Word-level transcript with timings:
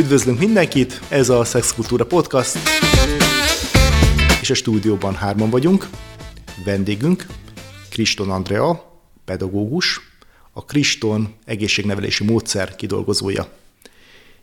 Üdvözlünk 0.00 0.38
mindenkit, 0.38 1.00
ez 1.08 1.28
a 1.28 1.44
Szexkultúra 1.44 2.06
Podcast, 2.06 2.58
és 4.40 4.50
a 4.50 4.54
stúdióban 4.54 5.14
hárman 5.14 5.50
vagyunk. 5.50 5.88
Vendégünk 6.64 7.26
Kriston 7.90 8.30
Andrea, 8.30 9.00
pedagógus, 9.24 10.00
a 10.52 10.64
Kriston 10.64 11.34
egészségnevelési 11.44 12.24
módszer 12.24 12.76
kidolgozója. 12.76 13.48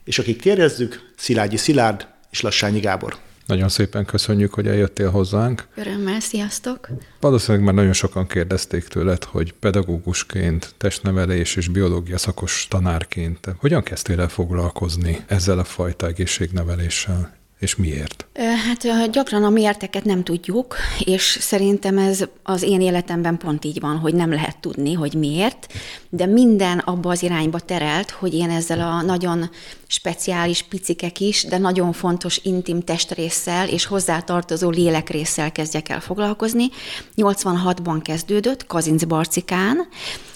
És 0.04 0.20
akik 0.20 0.41
kérdezzük, 0.41 1.14
Szilágyi 1.16 1.58
Szilárd 1.58 2.08
és 2.32 2.42
Lassányi 2.42 2.80
Gábor. 2.80 3.18
Nagyon 3.48 3.70
szépen 3.70 4.05
köszönjük, 4.05 4.54
hogy 4.54 4.68
eljöttél 4.68 5.09
hozzánk. 5.09 5.68
Örömmel, 5.75 6.20
sziasztok! 6.20 6.89
Valószínűleg 7.20 7.66
már 7.66 7.73
nagyon 7.73 7.93
sokan 7.93 8.27
kérdezték 8.27 8.88
tőled, 8.88 9.23
hogy 9.23 9.54
pedagógusként, 9.54 10.73
testnevelés 10.77 11.55
és 11.55 11.68
biológia 11.68 12.18
szakos 12.18 12.68
tanárként 12.70 13.55
hogyan 13.57 13.84
kezdtél 13.84 14.21
el 14.21 14.30
foglalkozni 14.30 15.23
ezzel 15.27 15.59
a 15.59 15.63
fajta 15.63 16.08
egészségneveléssel? 16.08 17.37
És 17.59 17.75
miért? 17.75 18.25
Hát 18.35 19.11
gyakran 19.11 19.43
a 19.43 19.49
miérteket 19.49 20.03
nem 20.03 20.23
tudjuk, 20.23 20.75
és 20.99 21.38
szerintem 21.41 21.97
ez 21.97 22.25
az 22.43 22.61
én 22.61 22.81
életemben 22.81 23.38
pont 23.38 23.66
így 23.66 23.80
van, 23.80 23.97
hogy 23.97 24.13
nem 24.13 24.31
lehet 24.31 24.57
tudni, 24.57 24.93
hogy 24.93 25.13
miért, 25.13 25.73
de 26.09 26.25
minden 26.25 26.77
abba 26.80 27.09
az 27.09 27.23
irányba 27.23 27.59
terelt, 27.59 28.11
hogy 28.11 28.33
én 28.33 28.49
ezzel 28.49 28.80
a 28.80 29.02
nagyon 29.02 29.49
speciális 29.88 30.61
picikek 30.61 31.20
is, 31.20 31.43
de 31.43 31.57
nagyon 31.57 31.93
fontos 31.93 32.39
intim 32.43 32.81
testrészsel 32.81 33.69
és 33.69 33.85
hozzátartozó 33.85 34.69
lélekrészsel 34.69 35.52
kezdjek 35.52 35.89
el 35.89 35.99
foglalkozni. 35.99 36.69
86-ban 37.16 37.99
kezdődött 38.03 38.67
Kazinc 38.67 39.03
Barcikán, 39.03 39.88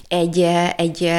egy, 0.07 0.39
egy 0.75 1.11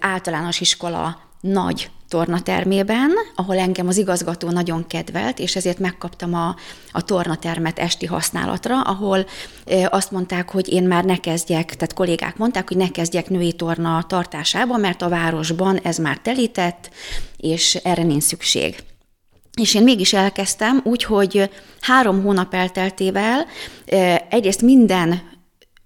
általános 0.00 0.60
iskola 0.60 1.20
nagy 1.40 1.90
tornatermében, 2.08 3.10
ahol 3.34 3.58
engem 3.58 3.88
az 3.88 3.96
igazgató 3.96 4.50
nagyon 4.50 4.86
kedvelt, 4.86 5.38
és 5.38 5.56
ezért 5.56 5.78
megkaptam 5.78 6.34
a, 6.34 6.56
a 6.92 7.02
tornatermet 7.02 7.78
esti 7.78 8.06
használatra, 8.06 8.80
ahol 8.80 9.26
azt 9.88 10.10
mondták, 10.10 10.50
hogy 10.50 10.72
én 10.72 10.82
már 10.82 11.04
ne 11.04 11.16
kezdjek, 11.16 11.76
tehát 11.76 11.94
kollégák 11.94 12.36
mondták, 12.36 12.68
hogy 12.68 12.76
ne 12.76 12.90
kezdjek 12.90 13.28
női 13.28 13.52
torna 13.52 14.04
tartásába, 14.08 14.76
mert 14.76 15.02
a 15.02 15.08
városban 15.08 15.78
ez 15.78 15.98
már 15.98 16.18
telített, 16.18 16.90
és 17.36 17.74
erre 17.74 18.02
nincs 18.02 18.22
szükség. 18.22 18.76
És 19.60 19.74
én 19.74 19.82
mégis 19.82 20.12
elkezdtem, 20.12 20.80
úgyhogy 20.84 21.50
három 21.80 22.22
hónap 22.22 22.54
elteltével 22.54 23.46
egyrészt 24.28 24.62
minden 24.62 25.22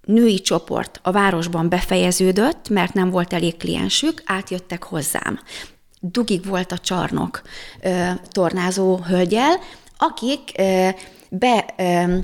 női 0.05 0.41
csoport 0.41 1.01
a 1.03 1.11
városban 1.11 1.69
befejeződött, 1.69 2.69
mert 2.69 2.95
nem 2.95 3.11
volt 3.11 3.33
elég 3.33 3.57
kliensük, 3.57 4.23
átjöttek 4.25 4.83
hozzám 4.83 5.39
dugig 6.03 6.47
volt 6.47 6.72
a 6.72 6.78
csarnok 6.78 7.42
ö, 7.83 8.11
tornázó 8.28 8.97
hölgyel, 8.97 9.58
akik 9.97 10.53
ö, 10.58 10.89
be 11.28 11.67
ö, 11.77 12.19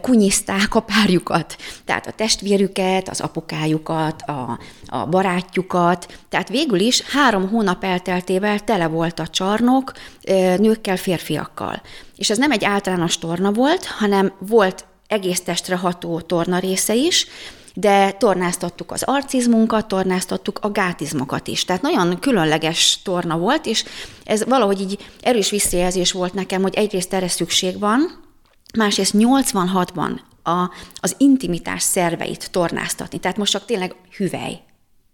kunyizták 0.00 0.74
a 0.74 0.80
párjukat, 0.80 1.56
tehát 1.84 2.06
a 2.06 2.10
testvérüket, 2.10 3.08
az 3.08 3.20
apukájukat, 3.20 4.22
a, 4.22 4.58
a 4.86 5.06
barátjukat, 5.06 6.18
tehát 6.28 6.48
végül 6.48 6.80
is 6.80 7.02
három 7.02 7.48
hónap 7.48 7.84
elteltével 7.84 8.60
tele 8.60 8.86
volt 8.86 9.18
a 9.18 9.26
csarnok 9.26 9.92
nőkkel, 10.56 10.96
férfiakkal. 10.96 11.82
És 12.16 12.30
ez 12.30 12.38
nem 12.38 12.50
egy 12.50 12.64
általános 12.64 13.18
torna 13.18 13.52
volt, 13.52 13.84
hanem 13.84 14.32
volt 14.38 14.84
egész 15.06 15.40
testre 15.40 15.76
ható 15.76 16.20
torna 16.20 16.58
része 16.58 16.94
is, 16.94 17.26
de 17.78 18.12
tornáztattuk 18.12 18.92
az 18.92 19.02
arcizmunkat, 19.02 19.88
tornáztattuk 19.88 20.58
a 20.62 20.70
gátizmokat 20.70 21.48
is. 21.48 21.64
Tehát 21.64 21.82
nagyon 21.82 22.18
különleges 22.18 23.02
torna 23.02 23.38
volt, 23.38 23.66
és 23.66 23.84
ez 24.24 24.44
valahogy 24.44 24.80
így 24.80 25.10
erős 25.20 25.50
visszajelzés 25.50 26.12
volt 26.12 26.34
nekem, 26.34 26.62
hogy 26.62 26.74
egyrészt 26.74 27.14
erre 27.14 27.28
szükség 27.28 27.78
van, 27.78 28.24
másrészt 28.76 29.14
86-ban 29.18 30.18
a, 30.42 30.70
az 30.94 31.14
intimitás 31.18 31.82
szerveit 31.82 32.50
tornáztatni. 32.50 33.18
Tehát 33.18 33.36
most 33.36 33.52
csak 33.52 33.64
tényleg 33.64 33.94
hüvely, 34.16 34.60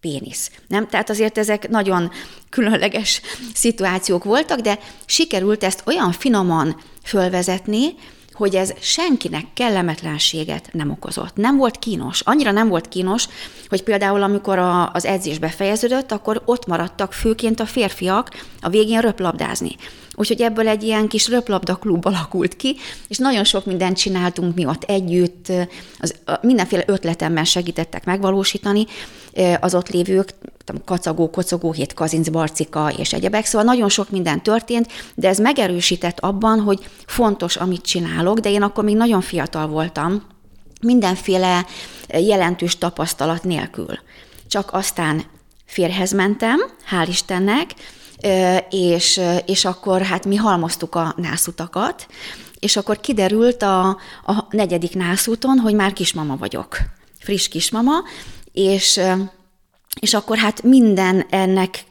pénisz. 0.01 0.51
Nem? 0.69 0.89
Tehát 0.89 1.11
azért 1.11 1.39
ezek 1.39 1.69
nagyon 1.69 2.11
különleges 2.49 3.21
szituációk 3.55 4.25
voltak, 4.25 4.61
de 4.61 4.79
sikerült 5.07 5.65
ezt 5.65 5.83
olyan 5.87 6.13
finoman 6.13 6.77
fölvezetni, 7.05 7.95
hogy 8.43 8.57
ez 8.57 8.73
senkinek 8.81 9.45
kellemetlenséget 9.55 10.69
nem 10.73 10.91
okozott. 10.91 11.37
Nem 11.37 11.57
volt 11.57 11.79
kínos. 11.79 12.21
Annyira 12.21 12.51
nem 12.51 12.69
volt 12.69 12.89
kínos, 12.89 13.29
hogy 13.69 13.83
például 13.83 14.23
amikor 14.23 14.59
a, 14.59 14.91
az 14.93 15.05
edzés 15.05 15.39
befejeződött, 15.39 16.13
akkor 16.13 16.43
ott 16.45 16.67
maradtak 16.67 17.13
főként 17.13 17.61
a 17.61 17.67
férfiak 17.67 18.29
a 18.61 18.69
végén 18.69 19.01
röplabdázni. 19.01 19.77
Úgyhogy 20.15 20.43
ebből 20.43 20.69
egy 20.69 20.83
ilyen 20.83 21.09
kis 21.09 21.29
röplabda 21.29 21.75
klub 21.75 22.07
alakult 22.07 22.57
ki, 22.57 22.77
és 23.09 23.19
nagyon 23.19 23.45
sok 23.45 23.67
mindent 23.67 23.97
csináltunk 23.97 24.55
mi 24.55 24.67
ott 24.67 24.83
együtt, 24.83 25.53
az, 25.99 26.15
mindenféle 26.41 26.83
ötletemben 26.87 27.45
segítettek 27.45 28.05
megvalósítani 28.05 28.87
az 29.61 29.75
ott 29.75 29.89
lévők, 29.89 30.35
kacagó, 30.85 31.31
kocogó, 31.31 31.73
hét 31.73 31.95
kazinc, 31.95 32.29
barcika 32.29 32.93
és 32.97 33.13
egyebek, 33.13 33.45
szóval 33.45 33.67
nagyon 33.67 33.89
sok 33.89 34.11
minden 34.11 34.43
történt, 34.43 34.93
de 35.15 35.29
ez 35.29 35.39
megerősített 35.39 36.21
abban, 36.21 36.61
hogy 36.61 36.87
fontos, 37.07 37.57
amit 37.57 37.83
csinálok, 37.83 38.39
de 38.39 38.51
én 38.51 38.63
akkor 38.63 38.85
még 38.85 38.97
nagyon 38.97 39.21
fiatal 39.21 39.67
voltam, 39.67 40.23
mindenféle 40.81 41.67
jelentős 42.09 42.79
tapasztalat 42.79 43.45
nélkül. 43.45 43.99
Csak 44.47 44.73
aztán 44.73 45.23
férhez 45.65 46.13
mentem, 46.13 46.61
hál' 46.91 47.07
Istennek, 47.09 47.75
és, 48.71 49.21
és 49.47 49.65
akkor 49.65 50.03
hát 50.03 50.27
mi 50.27 50.37
halmoztuk 50.37 50.95
a 50.95 51.15
nászutakat, 51.17 52.07
és 52.59 52.77
akkor 52.77 53.01
kiderült 53.01 53.63
a, 53.63 53.89
a 54.27 54.47
negyedik 54.51 54.95
nászúton, 54.95 55.59
hogy 55.59 55.75
már 55.75 55.93
kismama 55.93 56.37
vagyok, 56.37 56.79
friss 57.19 57.49
kismama, 57.49 57.93
és 58.53 59.01
és 60.01 60.15
akkor 60.15 60.37
hát 60.37 60.63
minden 60.63 61.27
ennek 61.31 61.85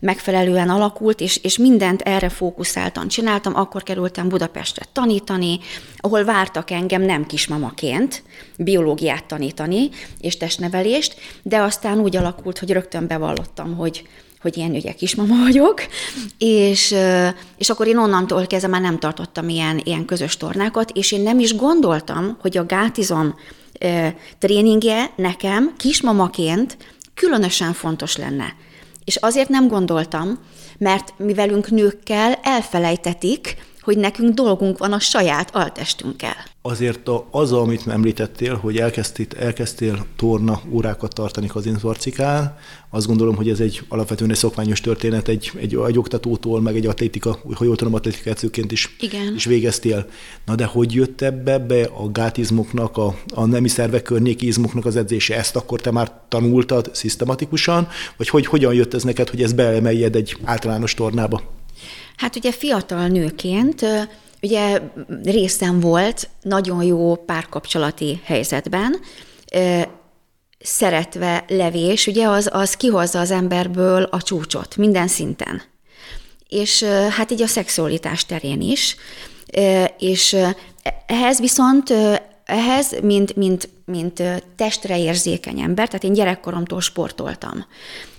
megfelelően 0.00 0.68
alakult, 0.68 1.20
és, 1.20 1.36
és 1.36 1.58
mindent 1.58 2.00
erre 2.00 2.28
fókuszáltan 2.28 3.08
csináltam. 3.08 3.56
Akkor 3.56 3.82
kerültem 3.82 4.28
Budapestre 4.28 4.86
tanítani, 4.92 5.58
ahol 5.96 6.24
vártak 6.24 6.70
engem 6.70 7.02
nem 7.02 7.26
kismamaként 7.26 8.22
biológiát 8.58 9.24
tanítani, 9.24 9.88
és 10.20 10.36
testnevelést, 10.36 11.14
de 11.42 11.58
aztán 11.60 11.98
úgy 11.98 12.16
alakult, 12.16 12.58
hogy 12.58 12.70
rögtön 12.70 13.06
bevallottam, 13.06 13.76
hogy, 13.76 14.08
hogy 14.42 14.56
ilyen 14.56 14.70
ugye 14.70 14.92
kismama 14.92 15.42
vagyok, 15.42 15.82
és, 16.38 16.94
és 17.58 17.70
akkor 17.70 17.86
én 17.86 17.98
onnantól 17.98 18.46
kezdve 18.46 18.68
már 18.68 18.80
nem 18.80 18.98
tartottam 18.98 19.48
ilyen, 19.48 19.80
ilyen 19.84 20.04
közös 20.04 20.36
tornákat, 20.36 20.90
és 20.90 21.12
én 21.12 21.20
nem 21.20 21.38
is 21.38 21.56
gondoltam, 21.56 22.36
hogy 22.40 22.56
a 22.56 22.66
gátizom 22.66 23.34
tréningje 24.38 25.10
nekem 25.16 25.74
kismamaként 25.76 26.76
különösen 27.14 27.72
fontos 27.72 28.16
lenne. 28.16 28.54
És 29.04 29.16
azért 29.16 29.48
nem 29.48 29.68
gondoltam, 29.68 30.38
mert 30.78 31.14
mi 31.16 31.34
velünk 31.34 31.70
nőkkel 31.70 32.38
elfelejtetik, 32.42 33.56
hogy 33.90 33.98
nekünk 33.98 34.34
dolgunk 34.34 34.78
van 34.78 34.92
a 34.92 34.98
saját 34.98 35.54
altestünkkel. 35.54 36.36
Azért 36.62 37.08
a, 37.08 37.26
az, 37.30 37.52
amit 37.52 37.86
említettél, 37.86 38.54
hogy 38.54 38.76
elkezdtél, 38.76 39.26
elkezdtél 39.38 40.06
torna 40.16 40.60
órákat 40.72 41.14
tartani 41.14 41.46
Kazincvarcikán, 41.46 42.56
azt 42.90 43.06
gondolom, 43.06 43.36
hogy 43.36 43.48
ez 43.48 43.60
egy 43.60 43.82
alapvetően 43.88 44.30
egy 44.30 44.36
szokványos 44.36 44.80
történet, 44.80 45.28
egy, 45.28 45.52
egy, 45.56 45.78
egy 45.86 45.98
oktatótól, 45.98 46.60
meg 46.60 46.76
egy 46.76 46.86
atlétika, 46.86 47.38
ha 47.54 47.64
jól 47.64 47.76
tudom, 47.76 47.94
atlétikációként 47.94 48.72
is, 48.72 48.96
Igen. 49.00 49.34
is 49.34 49.44
végeztél. 49.44 50.06
Na 50.46 50.54
de 50.54 50.64
hogy 50.64 50.94
jött 50.94 51.20
ebbe 51.20 51.58
be 51.58 51.82
a 51.82 52.10
gátizmoknak, 52.10 52.96
a, 52.96 53.14
a 53.34 53.44
nemi 53.44 53.68
szervek 53.68 54.02
környéki 54.02 54.46
izmoknak 54.46 54.84
az 54.84 54.96
edzése? 54.96 55.36
Ezt 55.36 55.56
akkor 55.56 55.80
te 55.80 55.90
már 55.90 56.12
tanultad 56.28 56.90
szisztematikusan, 56.92 57.88
vagy 58.16 58.28
hogy 58.28 58.46
hogyan 58.46 58.74
jött 58.74 58.94
ez 58.94 59.02
neked, 59.02 59.28
hogy 59.28 59.42
ez 59.42 59.52
beemeljed 59.52 60.16
egy 60.16 60.36
általános 60.44 60.94
tornába? 60.94 61.58
Hát 62.20 62.36
ugye 62.36 62.52
fiatal 62.52 63.06
nőként 63.06 63.86
ugye 64.42 64.80
részem 65.22 65.80
volt 65.80 66.28
nagyon 66.42 66.82
jó 66.82 67.14
párkapcsolati 67.14 68.20
helyzetben, 68.24 68.96
szeretve 70.58 71.44
levés, 71.48 72.06
ugye 72.06 72.28
az, 72.28 72.48
az 72.52 72.74
kihozza 72.74 73.20
az 73.20 73.30
emberből 73.30 74.02
a 74.02 74.22
csúcsot 74.22 74.76
minden 74.76 75.08
szinten. 75.08 75.62
És 76.48 76.82
hát 77.10 77.30
így 77.30 77.42
a 77.42 77.46
szexualitás 77.46 78.26
terén 78.26 78.60
is. 78.60 78.96
És 79.98 80.36
ehhez 81.06 81.40
viszont 81.40 81.94
ehhez, 82.50 83.00
mint, 83.02 83.36
mint, 83.36 83.68
mint 83.84 84.22
testre 84.56 84.98
érzékeny 84.98 85.60
ember, 85.60 85.86
tehát 85.86 86.04
én 86.04 86.12
gyerekkoromtól 86.12 86.80
sportoltam. 86.80 87.64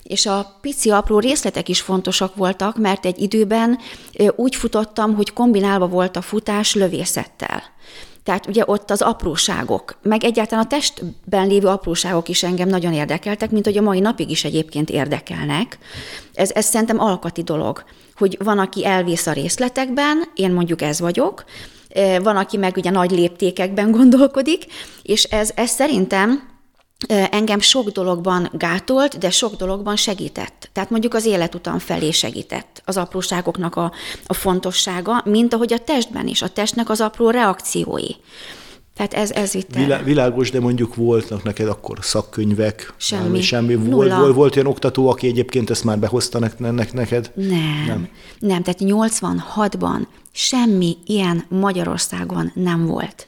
És 0.03 0.25
a 0.25 0.57
pici 0.61 0.89
apró 0.89 1.19
részletek 1.19 1.69
is 1.69 1.81
fontosak 1.81 2.35
voltak, 2.35 2.77
mert 2.77 3.05
egy 3.05 3.21
időben 3.21 3.77
úgy 4.35 4.55
futottam, 4.55 5.15
hogy 5.15 5.33
kombinálva 5.33 5.87
volt 5.87 6.15
a 6.15 6.21
futás 6.21 6.73
lövészettel. 6.73 7.63
Tehát 8.23 8.47
ugye 8.47 8.63
ott 8.65 8.91
az 8.91 9.01
apróságok, 9.01 9.97
meg 10.01 10.23
egyáltalán 10.23 10.65
a 10.65 10.67
testben 10.67 11.47
lévő 11.47 11.67
apróságok 11.67 12.29
is 12.29 12.43
engem 12.43 12.67
nagyon 12.67 12.93
érdekeltek, 12.93 13.51
mint 13.51 13.65
hogy 13.65 13.77
a 13.77 13.81
mai 13.81 13.99
napig 13.99 14.29
is 14.29 14.43
egyébként 14.43 14.89
érdekelnek. 14.89 15.77
Ez, 16.33 16.51
ez 16.51 16.65
szerintem 16.65 16.99
alkati 16.99 17.43
dolog, 17.43 17.83
hogy 18.15 18.37
van, 18.43 18.59
aki 18.59 18.85
elvész 18.85 19.27
a 19.27 19.33
részletekben, 19.33 20.23
én 20.35 20.51
mondjuk 20.51 20.81
ez 20.81 20.99
vagyok, 20.99 21.43
van, 22.21 22.37
aki 22.37 22.57
meg 22.57 22.77
ugye 22.77 22.89
nagy 22.89 23.11
léptékekben 23.11 23.91
gondolkodik, 23.97 24.65
és 25.01 25.23
ez, 25.23 25.51
ez 25.55 25.69
szerintem 25.69 26.49
engem 27.07 27.59
sok 27.59 27.89
dologban 27.89 28.49
gátolt, 28.53 29.17
de 29.17 29.29
sok 29.29 29.55
dologban 29.55 29.95
segített. 29.95 30.69
Tehát 30.73 30.89
mondjuk 30.89 31.13
az 31.13 31.25
életutam 31.25 31.79
felé 31.79 32.11
segített 32.11 32.81
az 32.85 32.97
apróságoknak 32.97 33.75
a, 33.75 33.91
a 34.25 34.33
fontossága, 34.33 35.21
mint 35.25 35.53
ahogy 35.53 35.73
a 35.73 35.79
testben 35.79 36.27
is, 36.27 36.41
a 36.41 36.47
testnek 36.47 36.89
az 36.89 37.01
apró 37.01 37.29
reakciói. 37.29 38.09
Tehát 39.07 39.13
ez, 39.29 39.31
ez 39.31 39.55
itt 39.55 39.75
Vilá, 39.75 40.03
világos, 40.03 40.51
de 40.51 40.59
mondjuk 40.59 40.95
voltak 40.95 41.43
neked 41.43 41.67
akkor 41.67 41.97
szakkönyvek? 42.01 42.93
Semmi. 42.97 43.41
semmi. 43.41 43.75
Volt, 43.75 44.13
volt, 44.13 44.35
volt 44.35 44.55
olyan 44.55 44.67
oktató, 44.67 45.09
aki 45.09 45.27
egyébként 45.27 45.69
ezt 45.69 45.83
már 45.83 45.99
behozta 45.99 46.39
neked? 46.91 47.31
Nem. 47.35 47.83
Nem, 47.87 48.09
nem 48.39 48.63
tehát 48.63 48.79
86-ban 48.79 50.07
semmi 50.31 50.97
ilyen 51.05 51.45
Magyarországon 51.49 52.51
nem 52.55 52.85
volt. 52.85 53.27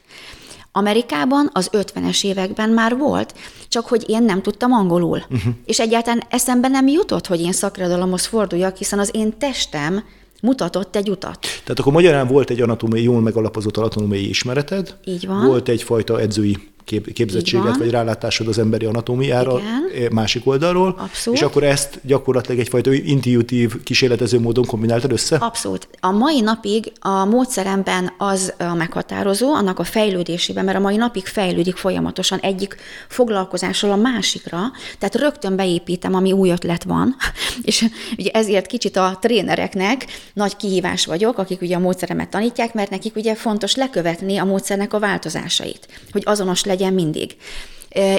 Amerikában 0.72 1.50
az 1.52 1.70
50-es 1.72 2.24
években 2.24 2.70
már 2.70 2.96
volt, 2.96 3.34
csak 3.68 3.86
hogy 3.86 4.04
én 4.06 4.22
nem 4.22 4.42
tudtam 4.42 4.72
angolul. 4.72 5.22
Uh-huh. 5.30 5.54
És 5.64 5.80
egyáltalán 5.80 6.22
eszembe 6.30 6.68
nem 6.68 6.86
jutott, 6.88 7.26
hogy 7.26 7.40
én 7.40 7.52
szakradalomhoz 7.52 8.26
forduljak, 8.26 8.76
hiszen 8.76 8.98
az 8.98 9.10
én 9.12 9.38
testem 9.38 10.04
mutatott 10.44 10.96
egy 10.96 11.10
utat. 11.10 11.38
Tehát 11.40 11.78
akkor 11.78 11.92
magyarán 11.92 12.26
volt 12.26 12.50
egy 12.50 12.60
anatómiai, 12.60 13.02
jól 13.02 13.20
megalapozott 13.20 13.76
anatómiai 13.76 14.28
ismereted. 14.28 14.96
Így 15.04 15.26
van. 15.26 15.46
Volt 15.46 15.68
egyfajta 15.68 16.20
edzői 16.20 16.56
kép, 16.84 17.12
képzettséget, 17.12 17.76
vagy 17.76 17.90
rálátásod 17.90 18.48
az 18.48 18.58
emberi 18.58 18.84
anatómiára 18.84 19.60
Igen. 19.94 20.12
másik 20.12 20.46
oldalról. 20.46 20.94
Abszolút. 20.98 21.38
És 21.38 21.44
akkor 21.44 21.62
ezt 21.62 22.00
gyakorlatilag 22.02 22.60
egyfajta 22.60 22.92
intuitív, 22.92 23.82
kísérletező 23.82 24.40
módon 24.40 24.64
kombináltad 24.66 25.12
össze? 25.12 25.36
Abszolút. 25.36 25.88
A 26.00 26.10
mai 26.10 26.40
napig 26.40 26.92
a 27.00 27.24
módszeremben 27.24 28.12
az 28.18 28.52
a 28.58 28.74
meghatározó, 28.74 29.54
annak 29.54 29.78
a 29.78 29.84
fejlődésében, 29.84 30.64
mert 30.64 30.76
a 30.76 30.80
mai 30.80 30.96
napig 30.96 31.26
fejlődik 31.26 31.76
folyamatosan 31.76 32.38
egyik 32.38 32.76
foglalkozásról 33.08 33.92
a 33.92 33.96
másikra, 33.96 34.58
tehát 34.98 35.14
rögtön 35.14 35.56
beépítem, 35.56 36.14
ami 36.14 36.32
új 36.32 36.50
ötlet 36.50 36.84
van, 36.84 37.16
és 37.62 37.84
ugye 38.18 38.30
ezért 38.30 38.66
kicsit 38.66 38.96
a 38.96 39.18
trénereknek 39.20 40.06
nagy 40.32 40.56
kihívás 40.56 41.06
vagyok, 41.06 41.38
akik 41.38 41.60
ugye 41.60 41.76
a 41.76 41.78
módszeremet 41.78 42.28
tanítják, 42.28 42.74
mert 42.74 42.90
nekik 42.90 43.16
ugye 43.16 43.34
fontos 43.34 43.74
lekövetni 43.74 44.36
a 44.36 44.44
módszernek 44.44 44.92
a 44.92 44.98
változásait, 44.98 45.88
hogy 46.12 46.22
azonos 46.24 46.64
legyen 46.64 46.73
legyen 46.74 46.92
mindig. 46.92 47.36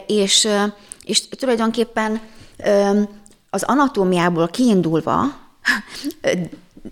És, 0.07 0.48
és 1.04 1.28
tulajdonképpen 1.28 2.22
az 3.50 3.63
anatómiából 3.63 4.48
kiindulva, 4.48 5.24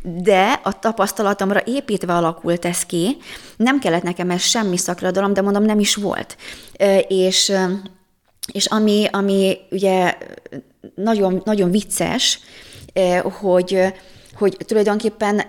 de 0.02 0.60
a 0.64 0.80
tapasztalatomra 0.80 1.62
építve 1.66 2.14
alakult 2.14 2.66
ez 2.66 2.86
ki, 2.86 3.18
nem 3.58 3.80
kellett 3.80 4.04
nekem 4.04 4.30
ez 4.30 4.42
semmi 4.42 4.78
szakradalom, 4.78 5.34
de 5.34 5.42
mondom, 5.42 5.64
nem 5.64 5.80
is 5.80 5.96
volt. 5.96 6.38
És, 7.08 7.54
és 8.52 8.66
ami, 8.66 9.08
ami 9.12 9.58
ugye 9.72 10.18
nagyon, 10.96 11.42
nagyon 11.46 11.72
vicces, 11.72 12.40
hogy, 13.40 13.94
hogy 14.34 14.58
tulajdonképpen 14.66 15.42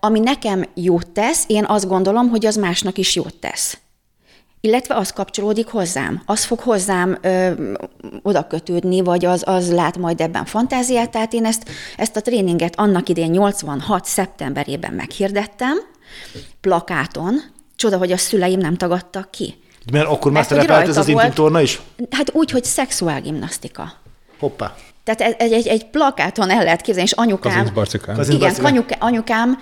ami 0.00 0.18
nekem 0.18 0.64
jót 0.74 1.08
tesz, 1.10 1.44
én 1.46 1.64
azt 1.64 1.88
gondolom, 1.88 2.28
hogy 2.28 2.46
az 2.46 2.56
másnak 2.56 2.98
is 2.98 3.14
jót 3.14 3.34
tesz 3.34 3.81
illetve 4.64 4.94
az 4.94 5.10
kapcsolódik 5.10 5.66
hozzám, 5.66 6.22
az 6.26 6.44
fog 6.44 6.60
hozzám 6.60 7.18
ö, 7.20 7.50
oda 8.22 8.46
kötődni, 8.46 9.00
vagy 9.00 9.24
az, 9.24 9.42
az 9.46 9.72
lát 9.72 9.98
majd 9.98 10.20
ebben 10.20 10.44
fantáziát, 10.44 11.10
tehát 11.10 11.32
én 11.32 11.44
ezt, 11.44 11.68
ezt 11.96 12.16
a 12.16 12.20
tréninget 12.20 12.78
annak 12.78 13.08
idén 13.08 13.30
86. 13.30 14.04
szeptemberében 14.04 14.92
meghirdettem, 14.92 15.76
plakáton, 16.60 17.42
csoda, 17.76 17.96
hogy 17.98 18.12
a 18.12 18.16
szüleim 18.16 18.58
nem 18.58 18.76
tagadtak 18.76 19.30
ki. 19.30 19.54
Mert 19.92 20.06
akkor 20.08 20.32
már 20.32 20.44
szerepelt 20.44 20.88
ez 20.88 20.96
az 20.96 21.08
intim 21.08 21.32
torna 21.32 21.60
is? 21.60 21.80
Hát 22.10 22.30
úgy, 22.34 22.50
hogy 22.50 22.64
szexuálgimnasztika. 22.64 23.92
Hoppá. 24.38 24.74
Tehát 25.04 25.40
egy, 25.40 25.52
egy, 25.52 25.66
egy 25.66 25.86
plakáton 25.86 26.50
el 26.50 26.64
lehet 26.64 26.80
képzelni, 26.80 27.08
és 27.08 27.16
anyukám, 27.16 27.72
igen, 28.28 28.54
anyukám, 28.64 28.98
anyukám 28.98 29.58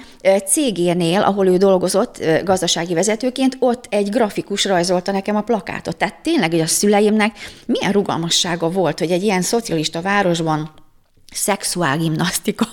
cégénél, 0.46 1.20
ahol 1.20 1.46
ő 1.46 1.56
dolgozott 1.56 2.24
gazdasági 2.44 2.94
vezetőként, 2.94 3.56
ott 3.58 3.86
egy 3.88 4.08
grafikus 4.08 4.64
rajzolta 4.64 5.12
nekem 5.12 5.36
a 5.36 5.40
plakátot. 5.40 5.96
Tehát 5.96 6.22
tényleg, 6.22 6.50
hogy 6.50 6.60
a 6.60 6.66
szüleimnek 6.66 7.36
milyen 7.66 7.92
rugalmassága 7.92 8.70
volt, 8.70 8.98
hogy 8.98 9.10
egy 9.10 9.22
ilyen 9.22 9.42
szocialista 9.42 10.00
városban 10.00 10.70
szexuálgimnasztika, 11.30 12.66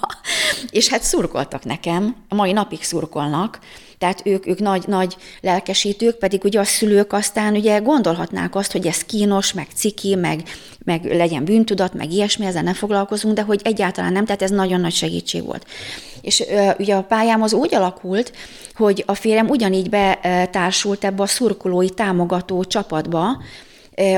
és 0.69 0.87
hát 0.87 1.01
szurkoltak 1.01 1.63
nekem, 1.63 2.15
a 2.29 2.35
mai 2.35 2.51
napig 2.51 2.83
szurkolnak, 2.83 3.59
tehát 3.97 4.21
ők, 4.25 4.47
ők 4.47 4.59
nagy, 4.59 4.83
nagy 4.87 5.15
lelkesítők, 5.41 6.15
pedig 6.15 6.43
ugye 6.43 6.59
a 6.59 6.63
szülők 6.63 7.13
aztán 7.13 7.55
ugye 7.55 7.77
gondolhatnák 7.77 8.55
azt, 8.55 8.71
hogy 8.71 8.87
ez 8.87 9.01
kínos, 9.01 9.53
meg 9.53 9.67
ciki, 9.75 10.15
meg, 10.15 10.43
meg 10.85 11.05
legyen 11.05 11.43
bűntudat, 11.43 11.93
meg 11.93 12.11
ilyesmi, 12.11 12.45
ezzel 12.45 12.63
ne 12.63 12.73
foglalkozunk, 12.73 13.35
de 13.35 13.41
hogy 13.41 13.61
egyáltalán 13.63 14.11
nem, 14.11 14.25
tehát 14.25 14.41
ez 14.41 14.49
nagyon 14.49 14.81
nagy 14.81 14.93
segítség 14.93 15.45
volt. 15.45 15.65
És 16.21 16.39
ö, 16.49 16.69
ugye 16.79 16.95
a 16.95 17.03
pályám 17.03 17.41
az 17.41 17.53
úgy 17.53 17.75
alakult, 17.75 18.33
hogy 18.73 19.03
a 19.07 19.13
férjem 19.13 19.49
ugyanígy 19.49 19.89
betársult 19.89 21.03
ebbe 21.03 21.23
a 21.23 21.27
szurkolói 21.27 21.89
támogató 21.89 22.63
csapatba, 22.63 23.41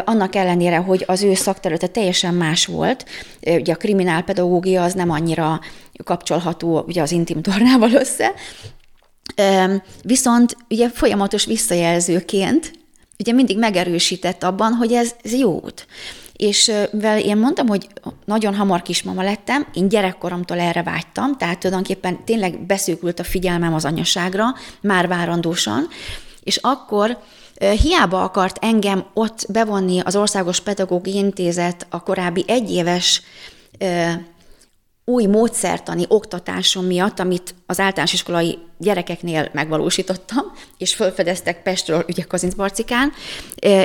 annak 0.06 0.36
ellenére, 0.36 0.78
hogy 0.78 1.04
az 1.08 1.24
ő 1.24 1.34
szakterülete 1.34 1.88
teljesen 1.88 2.34
más 2.34 2.66
volt, 2.66 3.06
ugye 3.42 3.74
a 3.74 3.78
kriminálpedagógia 3.78 4.84
az 4.84 4.94
nem 4.94 5.10
annyira 5.10 5.60
kapcsolható 6.04 6.84
ugye 6.88 7.02
az 7.02 7.12
intim 7.12 7.42
tornával 7.42 7.92
össze, 7.92 8.34
Viszont 10.04 10.58
ugye 10.70 10.90
folyamatos 10.90 11.46
visszajelzőként 11.46 12.72
ugye 13.20 13.32
mindig 13.32 13.58
megerősített 13.58 14.44
abban, 14.44 14.74
hogy 14.74 14.92
ez, 14.94 15.16
ez 15.24 15.34
jó 15.34 15.62
út. 15.64 15.88
És 16.34 16.72
mivel 16.92 17.20
én 17.20 17.38
mondtam, 17.38 17.68
hogy 17.68 17.88
nagyon 18.26 18.56
hamar 18.56 18.82
kismama 18.82 19.24
lettem, 19.24 19.68
én 19.74 19.90
gyerekkoromtól 19.90 20.60
erre 20.60 20.84
vágytam, 20.84 21.38
tehát 21.38 21.60
tulajdonképpen 21.60 22.24
tényleg 22.26 22.66
beszűkült 22.66 23.20
a 23.20 23.24
figyelmem 23.24 23.74
az 23.74 23.86
anyaságra, 23.86 24.46
már 24.82 25.08
várandósan, 25.08 25.88
és 26.44 26.58
akkor 26.58 27.18
hiába 27.60 28.24
akart 28.24 28.58
engem 28.62 29.06
ott 29.14 29.46
bevonni 29.50 30.00
az 30.00 30.16
Országos 30.16 30.60
Pedagógiai 30.60 31.18
Intézet 31.18 31.88
a 31.90 32.04
korábbi 32.04 32.44
egyéves 32.48 33.22
új 35.10 35.26
módszertani 35.26 36.06
oktatásom 36.08 36.86
miatt, 36.86 37.20
amit 37.20 37.56
az 37.66 37.80
általános 37.80 38.14
iskolai 38.14 38.58
gyerekeknél 38.78 39.50
megvalósítottam, 39.54 40.44
és 40.78 40.96
felfedeztek 40.96 41.64
Pestről, 41.64 42.06
ugye 42.08 42.24
Kazincbarcikán, 42.24 43.12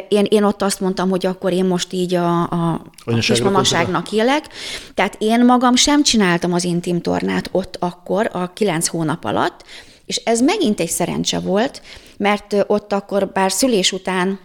én, 0.09 0.27
én 0.29 0.43
ott 0.43 0.63
azt 0.63 0.81
mondtam, 0.81 1.11
hogy 1.11 1.27
akkor 1.27 1.53
én 1.53 1.65
most 1.65 1.93
így 1.93 2.15
a, 2.15 2.41
a, 2.43 2.85
a 3.05 3.15
kismamaságnak 3.15 4.13
élek. 4.13 4.49
Tehát 4.95 5.17
én 5.19 5.45
magam 5.45 5.75
sem 5.77 6.03
csináltam 6.03 6.53
az 6.53 6.65
intim 6.65 7.01
tornát 7.01 7.49
ott 7.53 7.77
akkor, 7.79 8.31
a 8.33 8.53
kilenc 8.53 8.87
hónap 8.87 9.25
alatt, 9.25 9.65
és 10.07 10.17
ez 10.17 10.41
megint 10.41 10.81
egy 10.81 10.91
szerencse 10.91 11.41
volt, 11.41 11.83
mert 12.17 12.57
ott 12.67 12.93
akkor 12.93 13.29
bár 13.33 13.53
szülés 13.53 13.93
után 13.93 14.39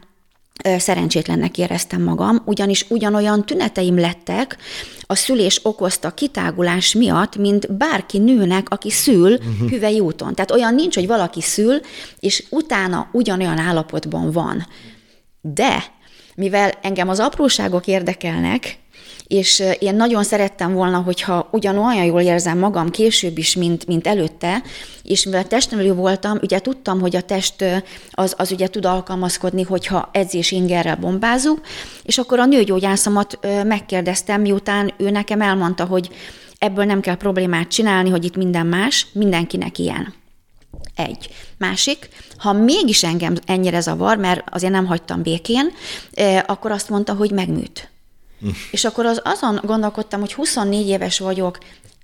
szerencsétlennek 0.77 1.57
éreztem 1.57 2.01
magam, 2.01 2.41
ugyanis 2.45 2.85
ugyanolyan 2.89 3.45
tüneteim 3.45 3.99
lettek 3.99 4.57
a 5.01 5.15
szülés 5.15 5.59
okozta 5.63 6.11
kitágulás 6.11 6.93
miatt, 6.93 7.35
mint 7.35 7.73
bárki 7.73 8.17
nőnek, 8.17 8.69
aki 8.69 8.91
szül 8.91 9.33
uh-huh. 9.33 9.69
hüvely 9.69 9.99
úton. 9.99 10.35
Tehát 10.35 10.51
olyan 10.51 10.75
nincs, 10.75 10.95
hogy 10.95 11.07
valaki 11.07 11.41
szül, 11.41 11.79
és 12.19 12.45
utána 12.49 13.09
ugyanolyan 13.11 13.57
állapotban 13.57 14.31
van. 14.31 14.67
De 15.41 15.83
mivel 16.35 16.71
engem 16.81 17.09
az 17.09 17.19
apróságok 17.19 17.87
érdekelnek, 17.87 18.78
és 19.29 19.63
én 19.79 19.95
nagyon 19.95 20.23
szerettem 20.23 20.73
volna, 20.73 20.97
hogyha 20.97 21.47
ugyanolyan 21.51 22.05
jól 22.05 22.21
érzem 22.21 22.57
magam 22.57 22.89
később 22.89 23.37
is, 23.37 23.55
mint, 23.55 23.85
mint 23.85 24.07
előtte, 24.07 24.61
és 25.03 25.25
mivel 25.25 25.47
testnevelő 25.47 25.93
voltam, 25.93 26.37
ugye 26.41 26.59
tudtam, 26.59 26.99
hogy 26.99 27.15
a 27.15 27.21
test 27.21 27.65
az, 28.11 28.33
az 28.37 28.51
ugye 28.51 28.67
tud 28.67 28.85
alkalmazkodni, 28.85 29.61
hogyha 29.61 30.09
edzés 30.11 30.51
ingerrel 30.51 30.95
bombázunk, 30.95 31.61
és 32.03 32.17
akkor 32.17 32.39
a 32.39 32.45
nőgyógyászomat 32.45 33.39
megkérdeztem, 33.63 34.41
miután 34.41 34.93
ő 34.97 35.09
nekem 35.09 35.41
elmondta, 35.41 35.85
hogy 35.85 36.09
ebből 36.57 36.85
nem 36.85 36.99
kell 36.99 37.15
problémát 37.15 37.67
csinálni, 37.67 38.09
hogy 38.09 38.25
itt 38.25 38.35
minden 38.35 38.65
más, 38.65 39.07
mindenkinek 39.11 39.77
ilyen. 39.77 40.13
Egy. 40.95 41.29
Másik, 41.57 42.09
ha 42.37 42.53
mégis 42.53 43.03
engem 43.03 43.35
ennyire 43.45 43.79
zavar, 43.79 44.17
mert 44.17 44.43
azért 44.49 44.73
nem 44.73 44.85
hagytam 44.85 45.21
békén, 45.21 45.71
akkor 46.45 46.71
azt 46.71 46.89
mondta, 46.89 47.13
hogy 47.13 47.31
megműt. 47.31 47.89
És 48.71 48.85
akkor 48.85 49.05
az, 49.05 49.21
azon 49.23 49.59
gondolkodtam, 49.63 50.19
hogy 50.19 50.33
24 50.33 50.87
éves 50.87 51.19
vagyok, 51.19 51.57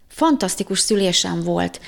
fantasztikus 0.08 0.80
szülésem 0.80 1.44
volt, 1.44 1.80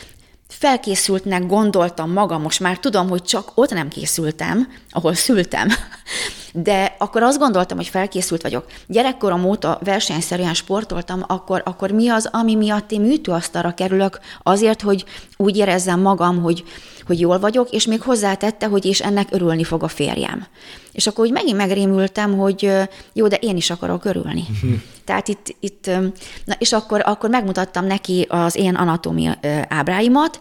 felkészültnek 0.48 1.46
gondoltam 1.46 2.12
magam, 2.12 2.42
most 2.42 2.60
már 2.60 2.80
tudom, 2.80 3.10
hogy 3.10 3.22
csak 3.22 3.51
ott 3.56 3.70
nem 3.70 3.88
készültem, 3.88 4.68
ahol 4.89 5.13
szültem, 5.13 5.68
de 6.54 6.96
akkor 6.98 7.24
azt 7.24 7.38
gondoltam, 7.38 7.77
hogy 7.77 7.88
felkészült 7.88 8.42
vagyok. 8.42 8.66
Gyerekkorom 8.88 9.46
óta 9.46 9.80
versenyszerűen 9.84 10.54
sportoltam, 10.54 11.24
akkor, 11.27 11.62
akkor 11.66 11.92
mi 11.92 12.10
az, 12.10 12.30
ami 12.32 12.56
miatt 12.56 12.92
én 12.92 13.01
műtőasztalra 13.01 13.74
kerülök? 13.74 14.20
Azért, 14.44 14.82
hogy 14.82 15.06
úgy 15.38 15.58
érezzem 15.58 16.00
magam, 16.00 16.42
hogy, 16.42 16.63
hogy 17.08 17.20
jól 17.20 17.40
vagyok, 17.40 17.70
és 17.70 17.86
még 17.86 18.02
hozzátette, 18.02 18.68
hogy 18.68 18.86
és 18.86 19.02
ennek 19.02 19.28
örülni 19.32 19.64
fog 19.64 19.84
a 19.84 19.88
férjem. 19.88 20.46
És 20.92 21.08
akkor 21.08 21.26
úgy 21.26 21.32
megint 21.32 21.58
megrémültem, 21.58 22.38
hogy 22.38 22.72
jó, 23.14 23.28
de 23.28 23.36
én 23.36 23.56
is 23.56 23.70
akarok 23.70 24.06
örülni. 24.06 24.46
Tehát 25.06 25.28
itt, 25.28 25.56
itt 25.60 25.90
na 26.46 26.56
és 26.58 26.74
akkor, 26.74 27.02
akkor 27.06 27.30
megmutattam 27.30 27.86
neki 27.86 28.26
az 28.30 28.56
én 28.56 28.76
anatómia 28.76 29.40
ábráimat, 29.68 30.40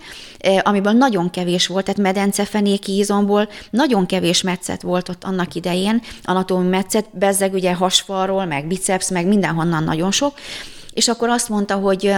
amiből 0.63 0.93
nagyon 0.93 1.31
kevés 1.31 1.67
volt, 1.67 1.85
tehát 1.85 2.01
medencefenéki 2.01 2.97
izomból 2.99 3.49
nagyon 3.71 4.07
kevés 4.07 4.43
metszet 4.43 4.83
volt 4.83 5.09
ott 5.09 5.25
annak 5.25 5.55
idején, 5.55 6.03
anatómi 6.25 6.69
metszet, 6.69 7.19
bezzeg 7.19 7.53
ugye 7.53 7.75
hasfalról, 7.75 8.45
meg 8.45 8.67
biceps, 8.67 9.09
meg 9.09 9.27
mindenhonnan 9.27 9.85
nagyon 9.85 10.11
sok, 10.11 10.35
és 10.93 11.09
akkor 11.09 11.29
azt 11.29 11.49
mondta, 11.49 11.75
hogy 11.75 12.15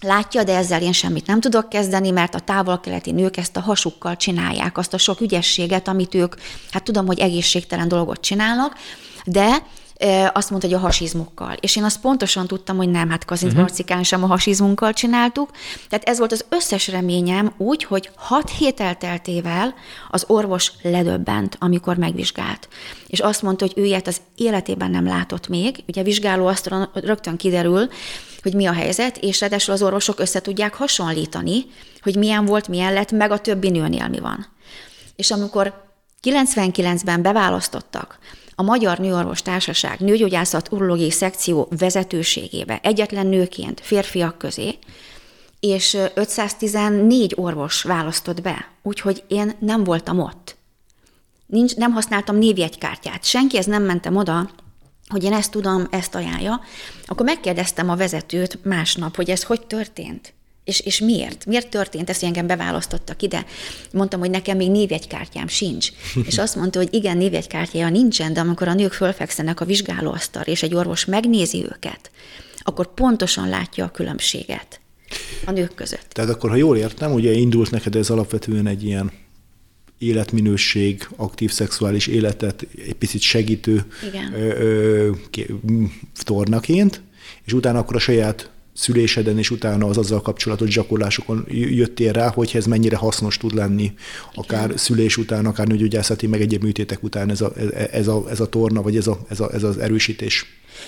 Látja, 0.00 0.44
de 0.44 0.56
ezzel 0.56 0.82
én 0.82 0.92
semmit 0.92 1.26
nem 1.26 1.40
tudok 1.40 1.68
kezdeni, 1.68 2.10
mert 2.10 2.34
a 2.34 2.40
távol-keleti 2.40 3.12
nők 3.12 3.36
ezt 3.36 3.56
a 3.56 3.60
hasukkal 3.60 4.16
csinálják, 4.16 4.78
azt 4.78 4.94
a 4.94 4.98
sok 4.98 5.20
ügyességet, 5.20 5.88
amit 5.88 6.14
ők, 6.14 6.34
hát 6.70 6.82
tudom, 6.82 7.06
hogy 7.06 7.18
egészségtelen 7.18 7.88
dolgot 7.88 8.20
csinálnak, 8.20 8.76
de 9.24 9.62
azt 10.32 10.50
mondta, 10.50 10.68
hogy 10.68 10.76
a 10.76 10.80
hasizmukkal. 10.80 11.52
És 11.60 11.76
én 11.76 11.84
azt 11.84 12.00
pontosan 12.00 12.46
tudtam, 12.46 12.76
hogy 12.76 12.88
nem, 12.88 13.10
hát 13.10 13.24
Kazinc 13.24 13.52
uh-huh. 13.52 13.66
Marcikán 13.66 14.02
sem 14.02 14.22
a 14.22 14.26
hasizmunkkal 14.26 14.92
csináltuk. 14.92 15.50
Tehát 15.88 16.08
ez 16.08 16.18
volt 16.18 16.32
az 16.32 16.44
összes 16.48 16.88
reményem 16.88 17.52
úgy, 17.56 17.84
hogy 17.84 18.10
hat 18.16 18.50
hét 18.50 18.80
elteltével 18.80 19.74
az 20.10 20.24
orvos 20.26 20.72
ledöbbent, 20.82 21.56
amikor 21.58 21.96
megvizsgált. 21.96 22.68
És 23.06 23.20
azt 23.20 23.42
mondta, 23.42 23.64
hogy 23.64 23.74
ő 23.76 23.84
ilyet 23.84 24.06
az 24.06 24.20
életében 24.36 24.90
nem 24.90 25.06
látott 25.06 25.48
még. 25.48 25.84
Ugye 25.88 26.02
vizsgáló 26.02 26.46
azt 26.46 26.70
rögtön 26.92 27.36
kiderül, 27.36 27.88
hogy 28.42 28.54
mi 28.54 28.66
a 28.66 28.72
helyzet, 28.72 29.16
és 29.16 29.40
ráadásul 29.40 29.74
az 29.74 29.82
orvosok 29.82 30.20
össze 30.20 30.40
tudják 30.40 30.74
hasonlítani, 30.74 31.64
hogy 32.00 32.16
milyen 32.16 32.44
volt, 32.44 32.68
milyen 32.68 32.92
lett, 32.92 33.12
meg 33.12 33.30
a 33.30 33.38
többi 33.38 33.70
nőnél 33.70 34.08
mi 34.08 34.18
van. 34.18 34.46
És 35.16 35.30
amikor 35.30 35.88
99-ben 36.22 37.22
beválasztottak 37.22 38.18
a 38.54 38.62
Magyar 38.62 38.98
Nőorvos 38.98 39.42
Társaság 39.42 40.00
nőgyógyászat 40.00 40.72
urológiai 40.72 41.10
szekció 41.10 41.68
vezetőségébe, 41.78 42.80
egyetlen 42.82 43.26
nőként 43.26 43.80
férfiak 43.80 44.38
közé, 44.38 44.78
és 45.60 45.96
514 46.14 47.32
orvos 47.36 47.82
választott 47.82 48.40
be, 48.40 48.68
úgyhogy 48.82 49.24
én 49.28 49.56
nem 49.58 49.84
voltam 49.84 50.18
ott. 50.18 50.56
Nincs, 51.46 51.76
nem 51.76 51.92
használtam 51.92 52.36
névjegykártyát. 52.36 53.24
Senki 53.24 53.58
ez 53.58 53.66
nem 53.66 53.82
mentem 53.82 54.16
oda, 54.16 54.50
hogy 55.10 55.24
én 55.24 55.32
ezt 55.32 55.50
tudom, 55.50 55.86
ezt 55.90 56.14
ajánlja, 56.14 56.60
akkor 57.06 57.26
megkérdeztem 57.26 57.90
a 57.90 57.96
vezetőt 57.96 58.64
másnap, 58.64 59.16
hogy 59.16 59.30
ez 59.30 59.42
hogy 59.42 59.66
történt. 59.66 60.32
És, 60.64 60.80
és 60.80 61.00
miért? 61.00 61.46
Miért 61.46 61.68
történt 61.68 62.10
ezt, 62.10 62.18
hogy 62.20 62.28
engem 62.28 62.46
beválasztottak 62.46 63.22
ide? 63.22 63.44
Mondtam, 63.92 64.20
hogy 64.20 64.30
nekem 64.30 64.56
még 64.56 64.70
névjegykártyám 64.70 65.48
sincs. 65.48 65.88
és 66.28 66.38
azt 66.38 66.56
mondta, 66.56 66.78
hogy 66.78 66.94
igen, 66.94 67.16
névjegykártyája 67.16 67.88
nincsen, 67.88 68.32
de 68.32 68.40
amikor 68.40 68.68
a 68.68 68.74
nők 68.74 68.92
fölfekszenek 68.92 69.60
a 69.60 69.64
vizsgálóasztal, 69.64 70.42
és 70.42 70.62
egy 70.62 70.74
orvos 70.74 71.04
megnézi 71.04 71.64
őket, 71.64 72.10
akkor 72.58 72.94
pontosan 72.94 73.48
látja 73.48 73.84
a 73.84 73.90
különbséget 73.90 74.80
a 75.44 75.50
nők 75.50 75.74
között. 75.74 76.06
Tehát 76.08 76.30
akkor, 76.30 76.50
ha 76.50 76.56
jól 76.56 76.76
értem, 76.76 77.12
ugye 77.12 77.32
indult 77.32 77.70
neked 77.70 77.94
ez 77.94 78.10
alapvetően 78.10 78.66
egy 78.66 78.84
ilyen 78.84 79.12
életminőség, 80.00 81.08
aktív 81.16 81.50
szexuális 81.50 82.06
életet 82.06 82.66
egy 82.86 82.94
picit 82.94 83.20
segítő 83.20 83.84
ö, 84.32 84.38
ö, 84.38 85.10
tornaként, 86.24 87.02
és 87.44 87.52
utána 87.52 87.78
akkor 87.78 87.96
a 87.96 87.98
saját 87.98 88.50
szüléseden 88.80 89.38
és 89.38 89.50
utána 89.50 89.86
az 89.86 89.98
azzal 89.98 90.22
kapcsolatos 90.22 90.74
gyakorlásokon 90.74 91.44
jöttél 91.48 92.12
rá, 92.12 92.28
hogy 92.28 92.50
ez 92.54 92.66
mennyire 92.66 92.96
hasznos 92.96 93.36
tud 93.36 93.54
lenni, 93.54 93.92
akár 94.34 94.64
Igen. 94.64 94.76
szülés 94.76 95.16
után, 95.16 95.46
akár 95.46 95.66
nőgyógyászati, 95.66 96.26
meg 96.26 96.40
egyéb 96.40 96.62
műtétek 96.62 97.02
után 97.02 97.30
ez 97.30 97.40
a, 97.40 97.52
ez 97.92 98.08
a, 98.08 98.24
ez 98.30 98.40
a 98.40 98.48
torna, 98.48 98.82
vagy 98.82 98.96
ez, 98.96 99.06
a, 99.06 99.18
ez, 99.28 99.40
a, 99.40 99.50
ez 99.52 99.62
az 99.62 99.78
erősítés. 99.78 100.46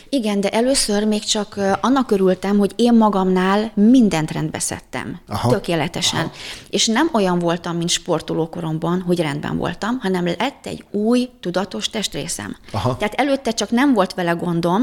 Igen, 0.08 0.40
de 0.40 0.48
először 0.48 1.04
még 1.04 1.24
csak 1.24 1.60
annak 1.80 2.10
örültem, 2.10 2.58
hogy 2.58 2.72
én 2.76 2.94
magamnál 2.94 3.72
mindent 3.74 4.30
rendbe 4.30 4.58
szedtem. 4.58 5.20
Aha. 5.26 5.50
Tökéletesen. 5.50 6.20
Aha. 6.20 6.32
És 6.70 6.86
nem 6.86 7.08
olyan 7.12 7.38
voltam, 7.38 7.76
mint 7.76 7.88
sportolókoromban, 7.88 9.00
hogy 9.00 9.20
rendben 9.20 9.56
voltam, 9.56 9.98
hanem 9.98 10.24
lett 10.24 10.66
egy 10.66 10.84
új, 10.90 11.28
tudatos 11.40 11.90
testrészem. 11.90 12.56
Aha. 12.70 12.96
Tehát 12.96 13.14
előtte 13.14 13.50
csak 13.50 13.70
nem 13.70 13.92
volt 13.94 14.14
vele 14.14 14.32
gondom, 14.32 14.82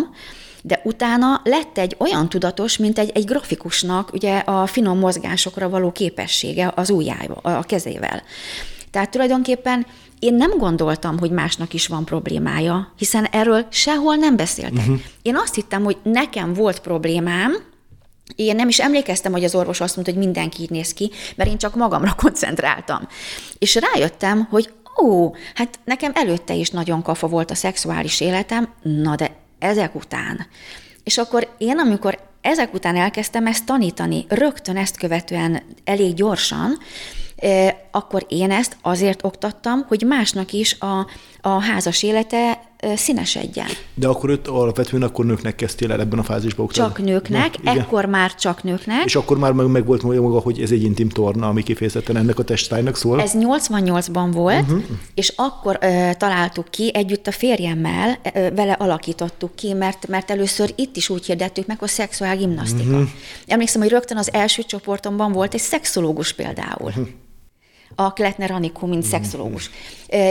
de 0.61 0.81
utána 0.83 1.41
lett 1.43 1.77
egy 1.77 1.95
olyan 1.99 2.29
tudatos, 2.29 2.77
mint 2.77 2.99
egy, 2.99 3.11
egy 3.13 3.25
grafikusnak 3.25 4.13
ugye 4.13 4.37
a 4.37 4.65
finom 4.65 4.99
mozgásokra 4.99 5.69
való 5.69 5.91
képessége 5.91 6.71
az 6.75 6.89
ujjába, 6.89 7.33
a 7.33 7.63
kezével. 7.63 8.23
Tehát 8.91 9.11
tulajdonképpen 9.11 9.85
én 10.19 10.33
nem 10.33 10.57
gondoltam, 10.57 11.19
hogy 11.19 11.31
másnak 11.31 11.73
is 11.73 11.87
van 11.87 12.05
problémája, 12.05 12.93
hiszen 12.97 13.25
erről 13.25 13.65
sehol 13.69 14.15
nem 14.15 14.35
beszéltek. 14.35 14.77
Uh-huh. 14.77 14.99
Én 15.21 15.35
azt 15.35 15.55
hittem, 15.55 15.83
hogy 15.83 15.97
nekem 16.03 16.53
volt 16.53 16.79
problémám, 16.79 17.55
én 18.35 18.55
nem 18.55 18.67
is 18.67 18.79
emlékeztem, 18.79 19.31
hogy 19.31 19.43
az 19.43 19.55
orvos 19.55 19.81
azt 19.81 19.95
mondta, 19.95 20.13
hogy 20.13 20.23
mindenki 20.23 20.61
így 20.61 20.69
néz 20.69 20.93
ki, 20.93 21.11
mert 21.35 21.49
én 21.49 21.57
csak 21.57 21.75
magamra 21.75 22.13
koncentráltam. 22.23 23.07
És 23.57 23.75
rájöttem, 23.93 24.47
hogy 24.49 24.73
ó, 25.01 25.35
hát 25.53 25.79
nekem 25.83 26.11
előtte 26.15 26.53
is 26.53 26.69
nagyon 26.69 27.01
kafa 27.01 27.27
volt 27.27 27.51
a 27.51 27.55
szexuális 27.55 28.21
életem, 28.21 28.73
na 28.81 29.15
de 29.15 29.38
ezek 29.59 29.95
után. 29.95 30.47
És 31.03 31.17
akkor 31.17 31.55
én, 31.57 31.79
amikor 31.79 32.19
ezek 32.41 32.73
után 32.73 32.95
elkezdtem 32.95 33.47
ezt 33.47 33.65
tanítani, 33.65 34.25
rögtön 34.27 34.77
ezt 34.77 34.97
követően 34.97 35.61
elég 35.83 36.13
gyorsan, 36.13 36.77
akkor 37.91 38.25
én 38.27 38.51
ezt 38.51 38.77
azért 38.81 39.23
oktattam, 39.23 39.85
hogy 39.87 40.03
másnak 40.07 40.53
is 40.53 40.79
a, 40.79 41.07
a 41.41 41.61
házas 41.61 42.03
élete 42.03 42.69
színesedjen. 42.95 43.67
De 43.93 44.07
akkor 44.07 44.29
őt 44.29 44.47
alapvetően 44.47 45.03
akkor 45.03 45.25
nőknek 45.25 45.55
kezdtél 45.55 45.91
el 45.91 45.99
ebben 45.99 46.19
a 46.19 46.23
fázisban 46.23 46.65
oktatni? 46.65 46.93
Csak 46.93 47.05
nőknek, 47.05 47.61
Na, 47.61 47.71
ekkor 47.71 48.05
már 48.05 48.35
csak 48.35 48.63
nőknek. 48.63 49.05
És 49.05 49.15
akkor 49.15 49.37
már 49.37 49.51
meg, 49.51 49.67
meg 49.67 49.85
volt 49.85 50.03
maga, 50.03 50.39
hogy 50.39 50.61
ez 50.61 50.71
egy 50.71 50.83
intim 50.83 51.09
torna, 51.09 51.47
ami 51.47 51.63
kifejezetten 51.63 52.17
ennek 52.17 52.39
a 52.39 52.43
testtájnak 52.43 52.95
szól? 52.95 53.21
Ez 53.21 53.31
88-ban 53.35 54.29
volt, 54.31 54.61
uh-huh. 54.61 54.83
és 55.13 55.33
akkor 55.35 55.77
ö, 55.81 56.09
találtuk 56.17 56.69
ki, 56.69 56.91
együtt 56.93 57.27
a 57.27 57.31
férjemmel, 57.31 58.17
ö, 58.33 58.49
vele 58.55 58.71
alakítottuk 58.71 59.55
ki, 59.55 59.73
mert, 59.73 60.07
mert 60.07 60.31
először 60.31 60.73
itt 60.75 60.95
is 60.95 61.09
úgy 61.09 61.25
hirdettük 61.25 61.65
meg, 61.65 61.79
hogy 61.79 61.89
szexuál 61.89 62.37
gimnasztika. 62.37 62.89
Uh-huh. 62.89 63.09
Emlékszem, 63.47 63.81
hogy 63.81 63.89
rögtön 63.89 64.17
az 64.17 64.33
első 64.33 64.61
csoportomban 64.61 65.31
volt 65.31 65.53
egy 65.53 65.59
szexológus 65.59 66.33
például. 66.33 66.87
Uh-huh 66.87 67.07
a 67.99 68.13
Kletner 68.13 68.51
Anikó, 68.51 68.87
mint 68.87 69.01
mm-hmm. 69.01 69.11
szexológus. 69.11 69.69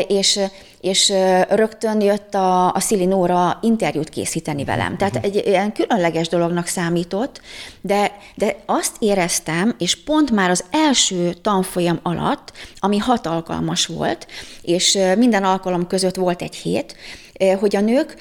És, 0.09 0.41
és 0.81 1.13
rögtön 1.49 2.01
jött 2.01 2.35
a, 2.35 2.75
a 2.75 2.81
Szili 2.81 3.05
Nóra 3.05 3.59
interjút 3.63 4.09
készíteni 4.09 4.65
velem. 4.65 4.97
Tehát 4.97 5.15
mm-hmm. 5.19 5.25
egy 5.25 5.47
ilyen 5.47 5.73
különleges 5.73 6.29
dolognak 6.29 6.67
számított, 6.67 7.41
de, 7.81 8.17
de 8.35 8.57
azt 8.67 8.97
éreztem, 8.99 9.75
és 9.79 10.03
pont 10.05 10.31
már 10.31 10.51
az 10.51 10.65
első 10.71 11.33
tanfolyam 11.33 11.99
alatt, 12.03 12.53
ami 12.79 12.99
hat 12.99 13.27
alkalmas 13.27 13.87
volt, 13.87 14.27
és 14.63 14.99
minden 15.17 15.45
alkalom 15.45 15.87
között 15.87 16.15
volt 16.15 16.43
egy 16.43 16.55
hét, 16.55 16.97
hogy 17.59 17.77
a 17.77 17.81
nők 17.81 18.17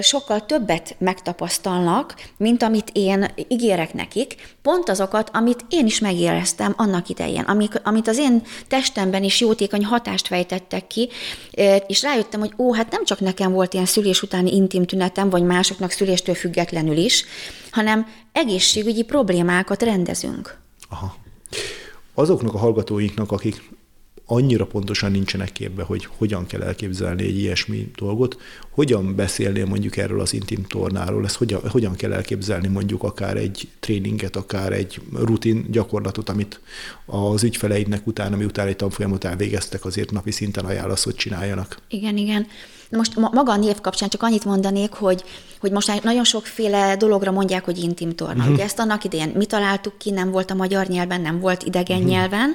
sokkal 0.00 0.46
többet 0.46 0.96
megtapasztalnak, 0.98 2.14
mint 2.36 2.62
amit 2.62 2.90
én 2.92 3.26
ígérek 3.48 3.94
nekik, 3.94 4.56
pont 4.62 4.88
azokat, 4.88 5.30
amit 5.32 5.64
én 5.68 5.86
is 5.86 5.98
megéreztem 5.98 6.74
annak 6.76 7.08
idején, 7.08 7.42
amik, 7.42 7.80
amit 7.84 8.08
az 8.08 8.18
én 8.18 8.42
testemben 8.68 9.22
is 9.22 9.40
jótékony 9.40 9.84
hatást 9.84 10.26
fejtettek 10.26 10.86
ki, 10.86 11.08
és 11.86 12.02
rájöttem, 12.02 12.40
hogy 12.40 12.52
ó, 12.58 12.72
hát 12.72 12.90
nem 12.90 13.04
csak 13.04 13.20
nekem 13.20 13.52
volt 13.52 13.74
ilyen 13.74 13.86
szülés 13.86 14.22
utáni 14.22 14.54
intim 14.54 14.84
tünetem, 14.84 15.30
vagy 15.30 15.42
másoknak 15.42 15.90
szüléstől 15.90 16.34
függetlenül 16.34 16.96
is, 16.96 17.24
hanem 17.70 18.06
egészségügyi 18.32 19.02
problémákat 19.02 19.82
rendezünk. 19.82 20.58
Aha. 20.88 21.16
Azoknak 22.14 22.54
a 22.54 22.58
hallgatóinknak, 22.58 23.32
akik 23.32 23.70
annyira 24.26 24.66
pontosan 24.66 25.10
nincsenek 25.10 25.52
képbe, 25.52 25.82
hogy 25.82 26.08
hogyan 26.16 26.46
kell 26.46 26.62
elképzelni 26.62 27.22
egy 27.22 27.38
ilyesmi 27.38 27.90
dolgot, 27.96 28.36
hogyan 28.70 29.14
beszélnél 29.14 29.66
mondjuk 29.66 29.96
erről 29.96 30.20
az 30.20 30.32
intim 30.32 30.64
tornáról, 30.64 31.24
ezt 31.24 31.36
hogyan, 31.36 31.60
hogyan 31.70 31.94
kell 31.94 32.12
elképzelni 32.12 32.68
mondjuk 32.68 33.02
akár 33.02 33.36
egy 33.36 33.68
tréninget, 33.80 34.36
akár 34.36 34.72
egy 34.72 35.00
rutin 35.12 35.66
gyakorlatot, 35.70 36.28
amit 36.28 36.60
az 37.06 37.42
ügyfeleidnek 37.42 38.06
utána, 38.06 38.36
miután 38.36 38.66
egy 38.66 38.76
tanfolyamot 38.76 39.24
elvégeztek, 39.24 39.84
azért 39.84 40.10
napi 40.10 40.30
szinten 40.30 40.64
ajánlasz, 40.64 41.04
hogy 41.04 41.14
csináljanak. 41.14 41.78
Igen, 41.88 42.16
igen. 42.16 42.46
Most 42.90 43.16
maga 43.16 43.52
a 43.52 43.56
név 43.56 43.80
kapcsán 43.80 44.08
csak 44.08 44.22
annyit 44.22 44.44
mondanék, 44.44 44.92
hogy, 44.92 45.24
hogy 45.60 45.70
most 45.70 46.02
nagyon 46.02 46.24
sokféle 46.24 46.96
dologra 46.96 47.30
mondják, 47.30 47.64
hogy 47.64 47.78
intim 47.78 48.14
torna. 48.14 48.40
Uh-huh. 48.40 48.52
Ugye 48.52 48.62
ezt 48.62 48.78
annak 48.78 49.04
idején 49.04 49.32
mi 49.36 49.46
találtuk 49.46 49.98
ki, 49.98 50.10
nem 50.10 50.30
volt 50.30 50.50
a 50.50 50.54
magyar 50.54 50.86
nyelven, 50.86 51.20
nem 51.20 51.40
volt 51.40 51.62
idegen 51.62 51.96
uh-huh. 51.96 52.12
nyelven, 52.12 52.54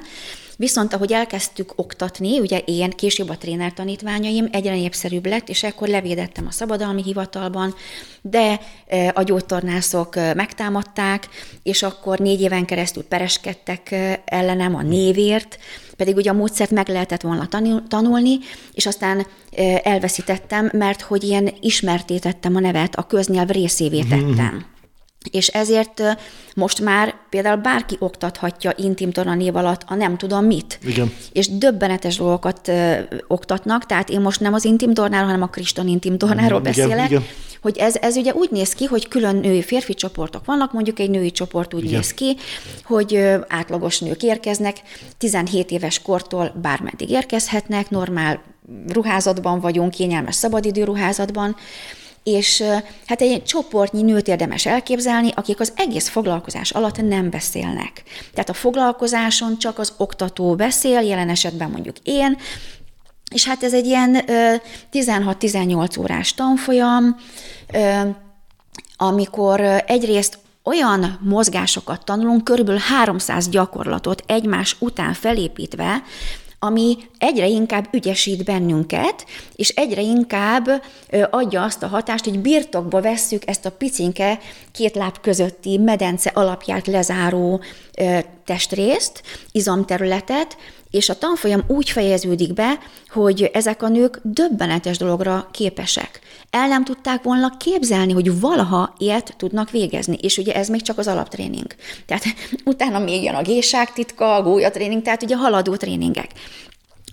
Viszont 0.60 0.92
ahogy 0.92 1.12
elkezdtük 1.12 1.72
oktatni, 1.76 2.38
ugye 2.38 2.58
én, 2.58 2.90
később 2.90 3.28
a 3.28 3.38
tréner 3.38 3.72
tanítványaim, 3.72 4.48
egyre 4.52 4.74
népszerűbb 4.74 5.26
lett, 5.26 5.48
és 5.48 5.62
ekkor 5.62 5.88
levédettem 5.88 6.46
a 6.46 6.50
szabadalmi 6.50 7.02
hivatalban, 7.02 7.74
de 8.22 8.60
a 9.12 9.22
gyógytornászok 9.22 10.14
megtámadták, 10.14 11.28
és 11.62 11.82
akkor 11.82 12.18
négy 12.18 12.40
éven 12.40 12.64
keresztül 12.64 13.04
pereskedtek 13.04 13.94
ellenem 14.24 14.74
a 14.74 14.82
névért, 14.82 15.58
pedig 15.96 16.16
ugye 16.16 16.30
a 16.30 16.34
módszert 16.34 16.70
meg 16.70 16.88
lehetett 16.88 17.20
volna 17.20 17.48
tanulni, 17.88 18.38
és 18.72 18.86
aztán 18.86 19.26
elveszítettem, 19.82 20.70
mert 20.72 21.00
hogy 21.00 21.28
én 21.28 21.50
ismertétettem 21.60 22.56
a 22.56 22.60
nevet, 22.60 22.94
a 22.94 23.02
köznyelv 23.06 23.48
részévé 23.48 24.00
tettem. 24.00 24.78
És 25.30 25.46
ezért 25.46 26.02
most 26.54 26.80
már 26.80 27.14
például 27.30 27.56
bárki 27.56 27.96
oktathatja 27.98 28.72
intim 28.76 29.10
torna 29.10 29.34
név 29.34 29.56
alatt 29.56 29.82
a 29.86 29.94
nem 29.94 30.16
tudom 30.16 30.44
mit. 30.44 30.78
Igen. 30.86 31.12
És 31.32 31.48
döbbenetes 31.48 32.16
dolgokat 32.16 32.68
ö, 32.68 32.92
oktatnak, 33.26 33.86
tehát 33.86 34.10
én 34.10 34.20
most 34.20 34.40
nem 34.40 34.52
az 34.54 34.64
intim 34.64 34.94
tornáról, 34.94 35.26
hanem 35.26 35.42
a 35.42 35.46
Kriston 35.46 35.88
intim 35.88 36.18
tornáról 36.18 36.60
igen, 36.60 36.62
beszélek. 36.62 37.10
Igen. 37.10 37.24
Hogy 37.62 37.76
ez, 37.76 37.96
ez 37.96 38.16
ugye 38.16 38.34
úgy 38.34 38.50
néz 38.50 38.72
ki, 38.72 38.84
hogy 38.84 39.08
külön 39.08 39.36
női 39.36 39.62
férfi 39.62 39.94
csoportok 39.94 40.44
vannak, 40.44 40.72
mondjuk 40.72 40.98
egy 40.98 41.10
női 41.10 41.30
csoport 41.30 41.74
úgy 41.74 41.84
igen. 41.84 41.94
néz 41.94 42.14
ki, 42.14 42.36
hogy 42.84 43.14
ö, 43.14 43.38
átlagos 43.48 43.98
nők 43.98 44.22
érkeznek, 44.22 44.76
17 45.18 45.70
éves 45.70 46.02
kortól 46.02 46.52
bármeddig 46.62 47.10
érkezhetnek, 47.10 47.90
normál 47.90 48.42
ruházatban 48.88 49.60
vagyunk, 49.60 49.90
kényelmes 49.90 50.34
szabadidő 50.34 50.84
ruházatban, 50.84 51.56
és 52.30 52.62
hát 53.06 53.20
egy 53.20 53.44
csoportnyi 53.44 54.02
nőt 54.02 54.28
érdemes 54.28 54.66
elképzelni, 54.66 55.30
akik 55.34 55.60
az 55.60 55.72
egész 55.76 56.08
foglalkozás 56.08 56.70
alatt 56.70 57.08
nem 57.08 57.30
beszélnek. 57.30 58.02
Tehát 58.32 58.48
a 58.48 58.54
foglalkozáson 58.54 59.58
csak 59.58 59.78
az 59.78 59.92
oktató 59.96 60.54
beszél, 60.54 61.00
jelen 61.00 61.28
esetben 61.28 61.70
mondjuk 61.70 61.96
én, 62.02 62.36
és 63.30 63.46
hát 63.46 63.62
ez 63.62 63.74
egy 63.74 63.86
ilyen 63.86 64.24
16-18 64.92 66.00
órás 66.00 66.34
tanfolyam, 66.34 67.16
amikor 68.96 69.60
egyrészt 69.86 70.38
olyan 70.64 71.18
mozgásokat 71.22 72.04
tanulunk, 72.04 72.44
körülbelül 72.44 72.80
300 72.80 73.48
gyakorlatot 73.48 74.22
egymás 74.26 74.76
után 74.78 75.12
felépítve, 75.12 76.02
ami 76.62 76.96
egyre 77.18 77.46
inkább 77.46 77.88
ügyesít 77.92 78.44
bennünket, 78.44 79.26
és 79.56 79.68
egyre 79.68 80.00
inkább 80.00 80.82
adja 81.30 81.62
azt 81.62 81.82
a 81.82 81.86
hatást, 81.86 82.24
hogy 82.24 82.38
birtokba 82.38 83.00
vesszük 83.00 83.42
ezt 83.46 83.66
a 83.66 83.70
picinke 83.70 84.38
két 84.72 84.94
láb 84.94 85.20
közötti 85.20 85.78
medence 85.78 86.30
alapját 86.34 86.86
lezáró 86.86 87.60
testrészt, 88.44 89.22
izomterületet, 89.52 90.56
és 90.90 91.08
a 91.08 91.18
tanfolyam 91.18 91.64
úgy 91.66 91.90
fejeződik 91.90 92.54
be, 92.54 92.78
hogy 93.08 93.50
ezek 93.52 93.82
a 93.82 93.88
nők 93.88 94.20
döbbenetes 94.22 94.98
dologra 94.98 95.48
képesek. 95.52 96.20
El 96.50 96.68
nem 96.68 96.84
tudták 96.84 97.22
volna 97.22 97.56
képzelni, 97.56 98.12
hogy 98.12 98.40
valaha 98.40 98.94
ilyet 98.98 99.34
tudnak 99.36 99.70
végezni, 99.70 100.16
és 100.20 100.38
ugye 100.38 100.54
ez 100.54 100.68
még 100.68 100.82
csak 100.82 100.98
az 100.98 101.06
alaptréning. 101.06 101.74
Tehát 102.06 102.24
utána 102.64 102.98
még 102.98 103.22
jön 103.22 103.34
a 103.34 103.42
géság 103.42 103.92
titka, 103.92 104.34
a 104.34 104.42
gólyatréning, 104.42 105.02
tehát 105.02 105.22
ugye 105.22 105.36
haladó 105.36 105.76
tréningek. 105.76 106.30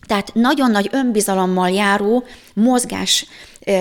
Tehát 0.07 0.33
nagyon 0.33 0.71
nagy 0.71 0.89
önbizalommal 0.91 1.69
járó 1.69 2.23
mozgás 2.53 3.25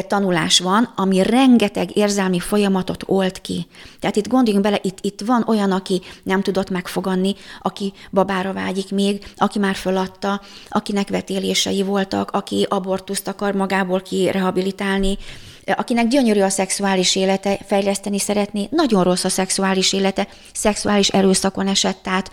tanulás 0.06 0.58
van, 0.58 0.92
ami 0.96 1.22
rengeteg 1.22 1.96
érzelmi 1.96 2.38
folyamatot 2.38 3.02
old 3.06 3.40
ki. 3.40 3.66
Tehát 4.00 4.16
itt 4.16 4.28
gondoljunk 4.28 4.64
bele, 4.64 4.78
itt, 4.82 4.98
itt 5.00 5.20
van 5.20 5.44
olyan, 5.46 5.72
aki 5.72 6.00
nem 6.22 6.42
tudott 6.42 6.70
megfogadni, 6.70 7.34
aki 7.62 7.92
babára 8.10 8.52
vágyik 8.52 8.90
még, 8.90 9.24
aki 9.36 9.58
már 9.58 9.74
föladta, 9.74 10.40
akinek 10.68 11.08
vetélései 11.08 11.82
voltak, 11.82 12.30
aki 12.30 12.66
abortuszt 12.68 13.28
akar 13.28 13.54
magából 13.54 14.00
kirehabilitálni, 14.00 15.18
akinek 15.74 16.08
gyönyörű 16.08 16.40
a 16.40 16.48
szexuális 16.48 17.16
élete, 17.16 17.58
fejleszteni 17.66 18.18
szeretné, 18.18 18.68
nagyon 18.70 19.02
rossz 19.02 19.24
a 19.24 19.28
szexuális 19.28 19.92
élete, 19.92 20.28
szexuális 20.52 21.08
erőszakon 21.08 21.66
esett 21.66 22.08
át, 22.08 22.30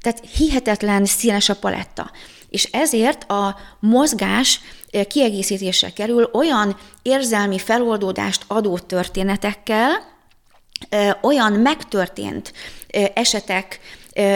tehát 0.00 0.22
hihetetlen 0.36 1.04
színes 1.04 1.48
a 1.48 1.54
paletta. 1.54 2.10
És 2.52 2.68
ezért 2.72 3.30
a 3.30 3.56
mozgás 3.80 4.60
kiegészítésre 5.08 5.92
kerül 5.92 6.30
olyan 6.32 6.76
érzelmi 7.02 7.58
feloldódást 7.58 8.44
adó 8.46 8.78
történetekkel, 8.78 10.10
olyan 11.22 11.52
megtörtént 11.52 12.52
esetek 13.14 13.80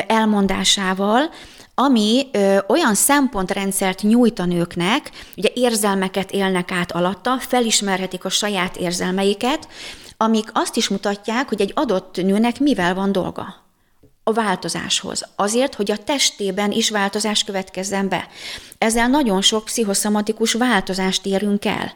elmondásával, 0.07 1.31
ami 1.79 2.29
ö, 2.33 2.59
olyan 2.69 2.95
szempontrendszert 2.95 4.03
nyújt 4.03 4.39
a 4.39 4.45
nőknek, 4.45 5.11
ugye 5.37 5.49
érzelmeket 5.55 6.31
élnek 6.31 6.73
át 6.73 6.93
alatta, 6.93 7.39
felismerhetik 7.39 8.25
a 8.25 8.29
saját 8.29 8.77
érzelmeiket, 8.77 9.69
amik 10.17 10.51
azt 10.53 10.77
is 10.77 10.89
mutatják, 10.89 11.49
hogy 11.49 11.61
egy 11.61 11.73
adott 11.75 12.17
nőnek 12.17 12.61
mivel 12.61 12.95
van 12.95 13.13
dolga 13.13 13.66
a 14.29 14.33
változáshoz. 14.33 15.29
Azért, 15.37 15.75
hogy 15.75 15.91
a 15.91 15.97
testében 15.97 16.71
is 16.71 16.91
változás 16.91 17.45
következzen 17.45 18.09
be. 18.09 18.29
Ezzel 18.79 19.09
nagyon 19.09 19.43
sok 19.43 19.65
pszichoszomatikus 19.65 20.53
változást 20.53 21.27
érünk 21.27 21.65
el. 21.65 21.93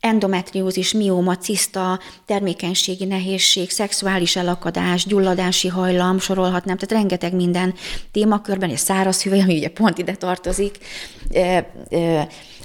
Endometriózis, 0.00 0.92
mióma, 0.92 1.36
ciszta, 1.36 2.00
termékenységi 2.26 3.04
nehézség, 3.04 3.70
szexuális 3.70 4.36
elakadás, 4.36 5.06
gyulladási 5.06 5.68
hajlam, 5.68 6.18
sorolhatnám, 6.18 6.76
tehát 6.76 7.02
rengeteg 7.02 7.34
minden 7.34 7.74
témakörben, 8.12 8.70
és 8.70 8.80
száraz 8.80 9.22
hüvely, 9.22 9.40
ami 9.40 9.56
ugye 9.56 9.70
pont 9.70 9.98
ide 9.98 10.14
tartozik, 10.14 10.78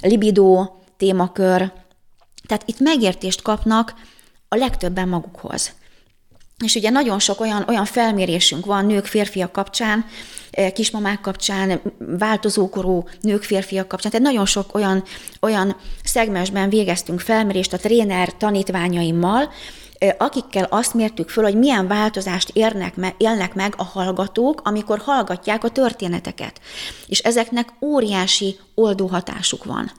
libidó 0.00 0.82
témakör. 0.96 1.72
Tehát 2.46 2.62
itt 2.66 2.80
megértést 2.80 3.42
kapnak 3.42 3.94
a 4.48 4.56
legtöbben 4.56 5.08
magukhoz. 5.08 5.72
És 6.64 6.74
ugye 6.74 6.90
nagyon 6.90 7.18
sok 7.18 7.40
olyan, 7.40 7.64
olyan 7.68 7.84
felmérésünk 7.84 8.66
van 8.66 8.86
nők, 8.86 9.06
férfiak 9.06 9.52
kapcsán, 9.52 10.04
eh, 10.50 10.70
kismamák 10.70 11.20
kapcsán, 11.20 11.80
változókorú 11.98 13.08
nők, 13.20 13.42
férfiak 13.42 13.88
kapcsán. 13.88 14.10
Tehát 14.10 14.26
nagyon 14.26 14.46
sok 14.46 14.74
olyan, 14.74 15.04
olyan 15.40 15.76
szegmensben 16.04 16.68
végeztünk 16.68 17.20
felmérést 17.20 17.72
a 17.72 17.78
tréner 17.78 18.36
tanítványaimmal, 18.36 19.52
eh, 19.98 20.14
akikkel 20.18 20.66
azt 20.70 20.94
mértük 20.94 21.28
föl, 21.28 21.44
hogy 21.44 21.58
milyen 21.58 21.86
változást 21.86 22.50
érnek 22.52 22.96
me, 22.96 23.14
élnek 23.16 23.54
meg 23.54 23.74
a 23.76 23.84
hallgatók, 23.84 24.60
amikor 24.64 24.98
hallgatják 24.98 25.64
a 25.64 25.70
történeteket. 25.70 26.60
És 27.06 27.18
ezeknek 27.18 27.68
óriási 27.80 28.56
oldó 28.74 29.06
hatásuk 29.06 29.64
van. 29.64 29.92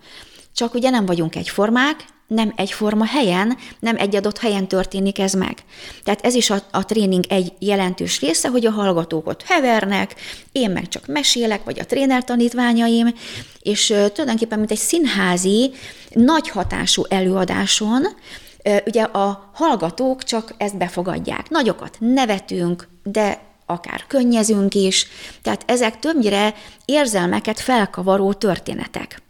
Csak 0.55 0.73
ugye 0.73 0.89
nem 0.89 1.05
vagyunk 1.05 1.35
egyformák, 1.35 2.05
nem 2.33 2.53
egyforma 2.55 3.05
helyen, 3.05 3.57
nem 3.79 3.95
egy 3.97 4.15
adott 4.15 4.37
helyen 4.37 4.67
történik 4.67 5.19
ez 5.19 5.33
meg. 5.33 5.57
Tehát 6.03 6.25
ez 6.25 6.33
is 6.33 6.49
a, 6.49 6.63
a 6.71 6.85
tréning 6.85 7.23
egy 7.29 7.53
jelentős 7.59 8.19
része, 8.19 8.49
hogy 8.49 8.65
a 8.65 8.71
hallgatók 8.71 9.27
ott 9.27 9.43
hevernek, 9.43 10.15
én 10.51 10.69
meg 10.69 10.87
csak 10.87 11.07
mesélek, 11.07 11.63
vagy 11.63 11.79
a 11.79 11.85
tréner 11.85 12.23
tanítványaim, 12.23 13.13
és 13.59 13.85
tulajdonképpen, 13.87 14.59
mint 14.59 14.71
egy 14.71 14.77
színházi, 14.77 15.71
nagy 16.09 16.49
hatású 16.49 17.03
előadáson, 17.09 18.07
ugye 18.85 19.01
a 19.01 19.49
hallgatók 19.53 20.23
csak 20.23 20.53
ezt 20.57 20.77
befogadják. 20.77 21.49
Nagyokat 21.49 21.97
nevetünk, 21.99 22.87
de 23.03 23.39
akár 23.65 24.03
könnyezünk 24.07 24.75
is, 24.75 25.07
tehát 25.41 25.63
ezek 25.65 25.99
többnyire 25.99 26.53
érzelmeket 26.85 27.59
felkavaró 27.59 28.33
történetek. 28.33 29.20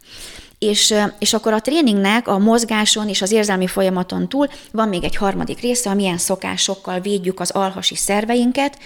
És, 0.69 0.93
és 1.19 1.34
akkor 1.34 1.54
a 1.54 1.62
tréningnek 1.62 2.28
a 2.28 2.38
mozgáson 2.38 3.10
és 3.10 3.21
az 3.21 3.32
érzelmi 3.32 3.67
folyamaton 3.67 4.30
túl 4.30 4.47
van 4.71 4.88
még 4.88 5.04
egy 5.04 5.15
harmadik 5.15 5.60
része, 5.60 5.89
amilyen 5.89 6.17
szokásokkal 6.17 7.00
védjük 7.00 7.39
az 7.39 7.52
alhasi 7.52 7.95
szerveinket 7.95 8.78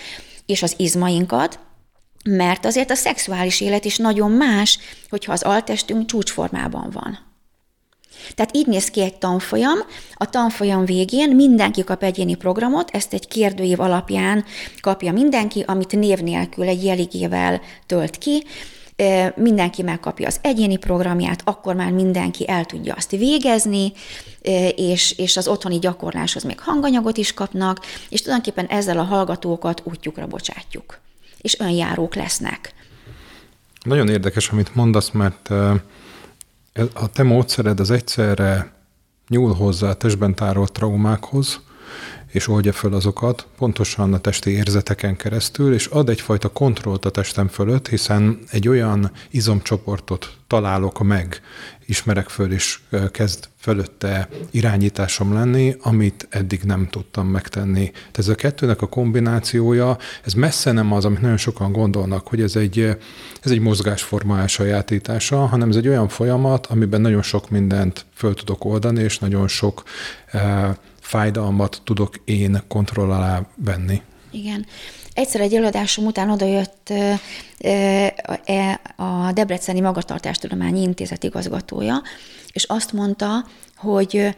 és 0.46 0.64
az 0.64 0.74
izmainkat, 0.78 1.60
mert 2.24 2.66
azért 2.66 2.92
a 2.92 2.96
szexuális 2.96 3.62
élet 3.62 3.86
is 3.86 3.98
nagyon 3.98 4.32
más, 4.32 4.80
hogyha 5.10 5.32
az 5.32 5.42
altestünk 5.42 6.06
csúcsformában 6.06 6.90
van. 6.90 7.20
Tehát 8.36 8.56
így 8.56 8.68
néz 8.68 8.90
ki 8.90 9.02
egy 9.02 9.18
tanfolyam. 9.18 9.78
A 10.14 10.30
tanfolyam 10.30 10.86
végén 10.86 11.36
mindenki 11.36 11.84
kap 11.84 12.04
egyéni 12.04 12.36
programot, 12.36 12.90
ezt 12.92 13.14
egy 13.14 13.28
kérdőív 13.28 13.80
alapján 13.80 14.46
kapja 14.82 15.12
mindenki, 15.12 15.64
amit 15.68 15.96
név 15.96 16.20
nélkül 16.20 16.68
egy 16.68 16.84
jeligével 16.84 17.62
tölt 17.86 18.18
ki, 18.18 18.44
mindenki 19.36 19.82
megkapja 19.82 20.28
az 20.28 20.40
egyéni 20.42 20.78
programját, 20.78 21.42
akkor 21.46 21.76
már 21.76 21.92
mindenki 21.92 22.50
el 22.50 22.66
tudja 22.66 22.94
azt 22.94 23.12
végezni, 23.12 23.92
és, 24.76 25.18
és 25.18 25.38
az 25.38 25.48
otthoni 25.48 25.80
gyakorláshoz 25.80 26.44
még 26.44 26.60
hanganyagot 26.60 27.18
is 27.18 27.34
kapnak, 27.34 27.86
és 28.10 28.22
tulajdonképpen 28.22 28.66
ezzel 28.66 29.00
a 29.00 29.04
hallgatókat 29.04 29.82
útjukra 29.84 30.28
bocsátjuk, 30.28 31.00
és 31.42 31.60
önjárók 31.60 32.16
lesznek. 32.16 32.74
Nagyon 33.84 34.10
érdekes, 34.10 34.50
amit 34.50 34.76
mondasz, 34.76 35.10
mert 35.10 35.50
a 36.94 37.10
te 37.14 37.24
módszered 37.24 37.80
az 37.80 37.92
egyszerre 37.92 38.74
nyúl 39.28 39.54
hozzá 39.54 39.90
a 39.90 39.94
testben 39.94 40.36
tárolt 40.36 40.72
traumákhoz, 40.72 41.62
és 42.32 42.48
oldja 42.48 42.74
föl 42.74 42.94
azokat 42.94 43.48
pontosan 43.58 44.14
a 44.14 44.18
testi 44.18 44.52
érzeteken 44.52 45.16
keresztül, 45.16 45.74
és 45.74 45.86
ad 45.86 46.10
egyfajta 46.10 46.50
kontrollt 46.50 47.06
a 47.06 47.10
testem 47.10 47.48
fölött, 47.48 47.88
hiszen 47.88 48.40
egy 48.52 48.68
olyan 48.68 49.12
izomcsoportot 49.30 50.38
találok 50.48 51.04
meg, 51.04 51.42
ismerek 51.86 52.30
föl, 52.30 52.52
és 52.52 52.80
kezd 53.12 53.48
fölötte 53.60 54.30
irányításom 54.52 55.34
lenni, 55.34 55.76
amit 55.82 56.28
eddig 56.30 56.62
nem 56.64 56.88
tudtam 56.90 57.28
megtenni. 57.28 57.92
Tehát 57.92 58.18
ez 58.18 58.28
a 58.28 58.36
kettőnek 58.36 58.82
a 58.82 58.88
kombinációja, 58.88 59.98
ez 60.24 60.34
messze 60.34 60.72
nem 60.72 60.92
az, 60.92 61.06
amit 61.06 61.22
nagyon 61.22 61.38
sokan 61.38 61.72
gondolnak, 61.72 62.28
hogy 62.28 62.42
ez 62.42 62.56
egy, 62.56 62.80
ez 63.42 63.52
egy 63.52 63.60
mozgásforma 63.60 64.40
elsajátítása, 64.40 65.46
hanem 65.46 65.70
ez 65.70 65.76
egy 65.76 65.88
olyan 65.88 66.08
folyamat, 66.08 66.66
amiben 66.66 67.02
nagyon 67.02 67.22
sok 67.22 67.50
mindent 67.50 68.06
föl 68.14 68.34
tudok 68.34 68.66
oldani, 68.66 69.04
és 69.04 69.20
nagyon 69.20 69.48
sok 69.48 69.84
eh, 70.26 70.70
fájdalmat 71.06 71.82
tudok 71.84 72.16
én 72.24 72.62
kontroll 72.68 73.12
alá 73.12 73.42
venni. 73.56 74.02
Igen. 74.32 74.66
Egyszer 75.14 75.42
egy 75.42 75.54
előadásom 75.54 76.06
után 76.06 76.30
odajött 76.30 76.90
e, 77.60 78.80
a 78.96 79.32
Debreceni 79.32 79.80
Magatartástudományi 79.80 80.82
Intézet 80.82 81.24
igazgatója, 81.24 82.02
és 82.52 82.64
azt 82.64 82.94
mondta, 82.94 83.46
hogy 83.76 84.36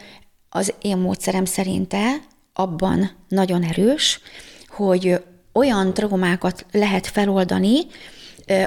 az 0.50 0.74
én 0.82 0.98
módszerem 0.98 1.46
szerinte 1.46 2.16
abban 2.54 3.12
nagyon 3.28 3.64
erős, 3.64 4.20
hogy 4.68 5.24
olyan 5.54 5.94
traumákat 5.94 6.66
lehet 6.72 7.08
feloldani, 7.08 7.80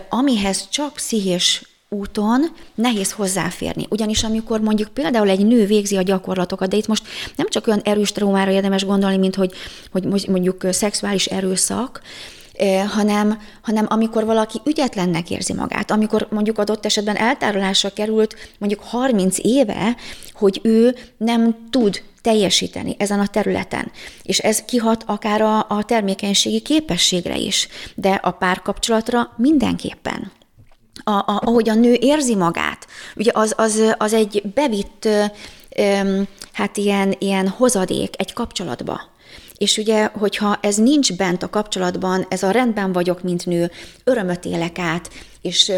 amihez 0.09 0.69
csak 0.69 0.93
pszichés 0.93 1.70
úton 1.91 2.45
nehéz 2.75 3.13
hozzáférni. 3.13 3.87
Ugyanis 3.89 4.25
amikor 4.25 4.61
mondjuk 4.61 4.89
például 4.89 5.29
egy 5.29 5.47
nő 5.47 5.67
végzi 5.67 5.97
a 5.97 6.03
gyakorlatokat, 6.03 6.69
de 6.69 6.77
itt 6.77 6.87
most 6.87 7.07
nem 7.37 7.49
csak 7.49 7.67
olyan 7.67 7.81
erős 7.85 8.13
traumára 8.13 8.51
érdemes 8.51 8.85
gondolni, 8.85 9.17
mint 9.17 9.35
hogy, 9.35 9.53
hogy 9.93 10.27
mondjuk 10.29 10.67
szexuális 10.71 11.27
erőszak, 11.27 12.01
hanem, 12.89 13.41
hanem 13.61 13.87
amikor 13.89 14.25
valaki 14.25 14.61
ügyetlennek 14.65 15.31
érzi 15.31 15.53
magát, 15.53 15.91
amikor 15.91 16.27
mondjuk 16.31 16.59
adott 16.59 16.85
esetben 16.85 17.17
eltárolásra 17.17 17.93
került 17.93 18.37
mondjuk 18.59 18.83
30 18.83 19.37
éve, 19.43 19.97
hogy 20.33 20.61
ő 20.63 20.97
nem 21.17 21.69
tud 21.71 22.03
teljesíteni 22.21 22.95
ezen 22.99 23.21
a 23.21 23.27
területen. 23.27 23.93
És 24.23 24.39
ez 24.39 24.63
kihat 24.63 25.05
akár 25.07 25.43
a, 25.43 25.59
a 25.69 25.85
termékenységi 25.87 26.61
képességre 26.61 27.37
is, 27.37 27.69
de 27.95 28.11
a 28.11 28.31
párkapcsolatra 28.31 29.35
mindenképpen 29.37 30.30
a, 31.05 31.11
a, 31.11 31.41
ahogy 31.45 31.69
a 31.69 31.75
nő 31.75 31.97
érzi 32.01 32.35
magát, 32.35 32.87
ugye 33.17 33.31
az, 33.35 33.55
az, 33.57 33.95
az 33.99 34.13
egy 34.13 34.43
bevitt, 34.55 35.09
hát 36.53 36.77
ilyen, 36.77 37.15
ilyen 37.19 37.49
hozadék 37.49 38.15
egy 38.17 38.33
kapcsolatba. 38.33 39.01
És 39.61 39.79
ugye, 39.79 40.05
hogyha 40.05 40.59
ez 40.63 40.77
nincs 40.77 41.17
bent 41.17 41.43
a 41.43 41.51
kapcsolatban, 41.51 42.27
ez 42.29 42.43
a 42.43 42.51
rendben 42.51 42.93
vagyok, 42.93 43.23
mint 43.23 43.47
nő, 43.47 43.71
örömöt 44.05 44.45
élek 44.45 44.79
át, 44.79 45.11
és, 45.41 45.73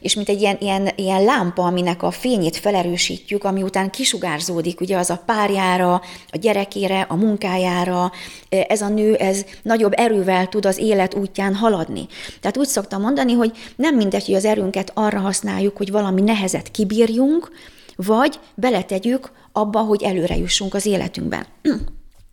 és 0.00 0.14
mint 0.14 0.28
egy 0.28 0.40
ilyen, 0.40 0.56
ilyen, 0.60 0.88
ilyen 0.96 1.24
lámpa, 1.24 1.62
aminek 1.62 2.02
a 2.02 2.10
fényét 2.10 2.56
felerősítjük, 2.56 3.44
ami 3.44 3.62
után 3.62 3.90
kisugárzódik, 3.90 4.80
ugye 4.80 4.96
az 4.96 5.10
a 5.10 5.22
párjára, 5.26 5.94
a 6.30 6.36
gyerekére, 6.36 7.00
a 7.00 7.14
munkájára, 7.14 8.12
ez 8.48 8.80
a 8.80 8.88
nő, 8.88 9.14
ez 9.14 9.44
nagyobb 9.62 9.92
erővel 9.96 10.46
tud 10.46 10.66
az 10.66 10.78
élet 10.78 11.14
útján 11.14 11.54
haladni. 11.54 12.06
Tehát 12.40 12.56
úgy 12.56 12.68
szoktam 12.68 13.00
mondani, 13.00 13.32
hogy 13.32 13.52
nem 13.76 13.96
mindegy, 13.96 14.26
hogy 14.26 14.34
az 14.34 14.44
erőnket 14.44 14.90
arra 14.94 15.18
használjuk, 15.18 15.76
hogy 15.76 15.90
valami 15.90 16.20
nehezet 16.20 16.70
kibírjunk, 16.70 17.50
vagy 17.96 18.38
beletegyük 18.54 19.30
abba, 19.52 19.80
hogy 19.80 20.02
előre 20.02 20.36
jussunk 20.36 20.74
az 20.74 20.86
életünkben. 20.86 21.46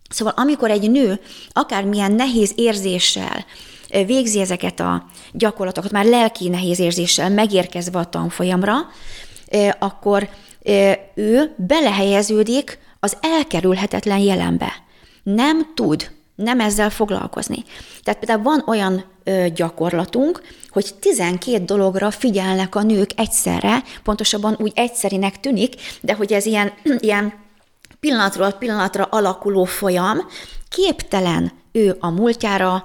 Szóval 0.08 0.32
amikor 0.36 0.70
egy 0.70 0.90
nő 0.90 1.20
akármilyen 1.52 2.12
nehéz 2.12 2.52
érzéssel 2.54 3.44
végzi 3.88 4.40
ezeket 4.40 4.80
a 4.80 5.04
gyakorlatokat, 5.32 5.90
már 5.90 6.04
lelki 6.04 6.48
nehéz 6.48 6.78
érzéssel 6.78 7.30
megérkezve 7.30 7.98
a 7.98 8.04
tanfolyamra, 8.04 8.74
akkor 9.78 10.28
ő 11.14 11.54
belehelyeződik 11.56 12.78
az 13.00 13.16
elkerülhetetlen 13.20 14.18
jelenbe. 14.18 14.72
Nem 15.22 15.72
tud 15.74 16.10
nem 16.34 16.60
ezzel 16.60 16.90
foglalkozni. 16.90 17.64
Tehát 18.02 18.20
például 18.20 18.42
van 18.42 18.62
olyan 18.66 19.04
gyakorlatunk, 19.54 20.42
hogy 20.68 20.94
12 21.00 21.64
dologra 21.64 22.10
figyelnek 22.10 22.74
a 22.74 22.82
nők 22.82 23.10
egyszerre, 23.16 23.82
pontosabban 24.02 24.56
úgy 24.58 24.72
egyszerinek 24.74 25.40
tűnik, 25.40 25.74
de 26.00 26.14
hogy 26.14 26.32
ez 26.32 26.46
ilyen, 26.46 26.72
ilyen 26.98 27.32
pillanatról 28.00 28.52
pillanatra 28.52 29.04
alakuló 29.04 29.64
folyam, 29.64 30.18
képtelen 30.68 31.52
ő 31.72 31.96
a 32.00 32.10
múltjára 32.10 32.84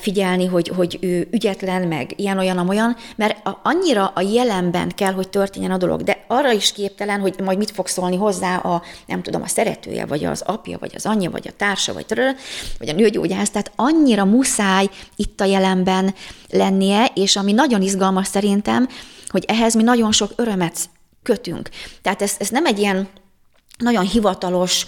figyelni, 0.00 0.46
hogy, 0.46 0.68
hogy 0.68 0.98
ő 1.00 1.28
ügyetlen, 1.30 1.88
meg 1.88 2.12
ilyen-olyan, 2.16 2.68
olyan, 2.68 2.96
mert 3.16 3.48
annyira 3.62 4.12
a 4.14 4.20
jelenben 4.20 4.88
kell, 4.88 5.12
hogy 5.12 5.28
történjen 5.28 5.70
a 5.70 5.76
dolog, 5.76 6.02
de 6.02 6.24
arra 6.28 6.52
is 6.52 6.72
képtelen, 6.72 7.20
hogy 7.20 7.34
majd 7.44 7.58
mit 7.58 7.70
fog 7.70 7.86
szólni 7.86 8.16
hozzá 8.16 8.56
a, 8.56 8.82
nem 9.06 9.22
tudom, 9.22 9.42
a 9.42 9.46
szeretője, 9.46 10.06
vagy 10.06 10.24
az 10.24 10.42
apja, 10.46 10.78
vagy 10.78 10.92
az 10.94 11.06
anyja, 11.06 11.30
vagy 11.30 11.48
a 11.48 11.56
társa, 11.56 11.92
vagy 11.92 12.06
töröl, 12.06 12.34
vagy 12.78 12.88
a 12.88 12.92
nőgyógyász, 12.92 13.50
tehát 13.50 13.72
annyira 13.76 14.24
muszáj 14.24 14.88
itt 15.16 15.40
a 15.40 15.44
jelenben 15.44 16.14
lennie, 16.50 17.10
és 17.14 17.36
ami 17.36 17.52
nagyon 17.52 17.82
izgalmas 17.82 18.26
szerintem, 18.26 18.88
hogy 19.28 19.44
ehhez 19.48 19.74
mi 19.74 19.82
nagyon 19.82 20.12
sok 20.12 20.32
örömet 20.36 20.78
kötünk. 21.22 21.68
Tehát 22.02 22.22
ez, 22.22 22.34
ez 22.38 22.48
nem 22.48 22.66
egy 22.66 22.78
ilyen 22.78 23.08
nagyon 23.80 24.04
hivatalos 24.04 24.86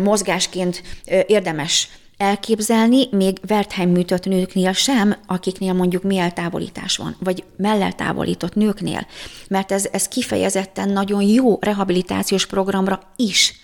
mozgásként 0.00 0.82
érdemes 1.26 1.88
elképzelni, 2.16 3.08
még 3.10 3.38
Wertheim 3.48 3.90
műtött 3.90 4.24
nőknél 4.24 4.72
sem, 4.72 5.16
akiknél 5.26 5.72
mondjuk 5.72 6.02
mieltávolítás 6.02 6.96
van, 6.96 7.16
vagy 7.20 7.44
melleltávolított 7.56 8.54
nőknél, 8.54 9.06
mert 9.48 9.72
ez, 9.72 9.86
ez 9.92 10.08
kifejezetten 10.08 10.88
nagyon 10.88 11.22
jó 11.22 11.58
rehabilitációs 11.60 12.46
programra 12.46 13.00
is, 13.16 13.54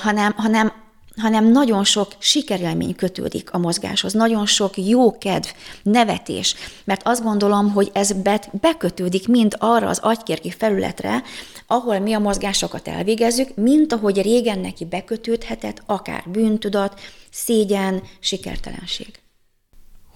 hanem, 0.00 0.34
hanem 0.36 0.72
hanem 1.18 1.50
nagyon 1.50 1.84
sok 1.84 2.12
sikerélmény 2.18 2.94
kötődik 2.94 3.52
a 3.52 3.58
mozgáshoz, 3.58 4.12
nagyon 4.12 4.46
sok 4.46 4.76
jó 4.76 5.18
kedv, 5.18 5.48
nevetés, 5.82 6.54
mert 6.84 7.00
azt 7.04 7.22
gondolom, 7.22 7.72
hogy 7.72 7.90
ez 7.92 8.12
bekötődik 8.60 9.28
mind 9.28 9.56
arra 9.58 9.88
az 9.88 9.98
agykérki 9.98 10.50
felületre, 10.50 11.22
ahol 11.66 11.98
mi 11.98 12.12
a 12.12 12.18
mozgásokat 12.18 12.88
elvégezzük, 12.88 13.56
mint 13.56 13.92
ahogy 13.92 14.22
régen 14.22 14.58
neki 14.58 14.84
bekötődhetett 14.84 15.82
akár 15.86 16.24
bűntudat, 16.32 17.00
szégyen, 17.30 18.02
sikertelenség. 18.20 19.08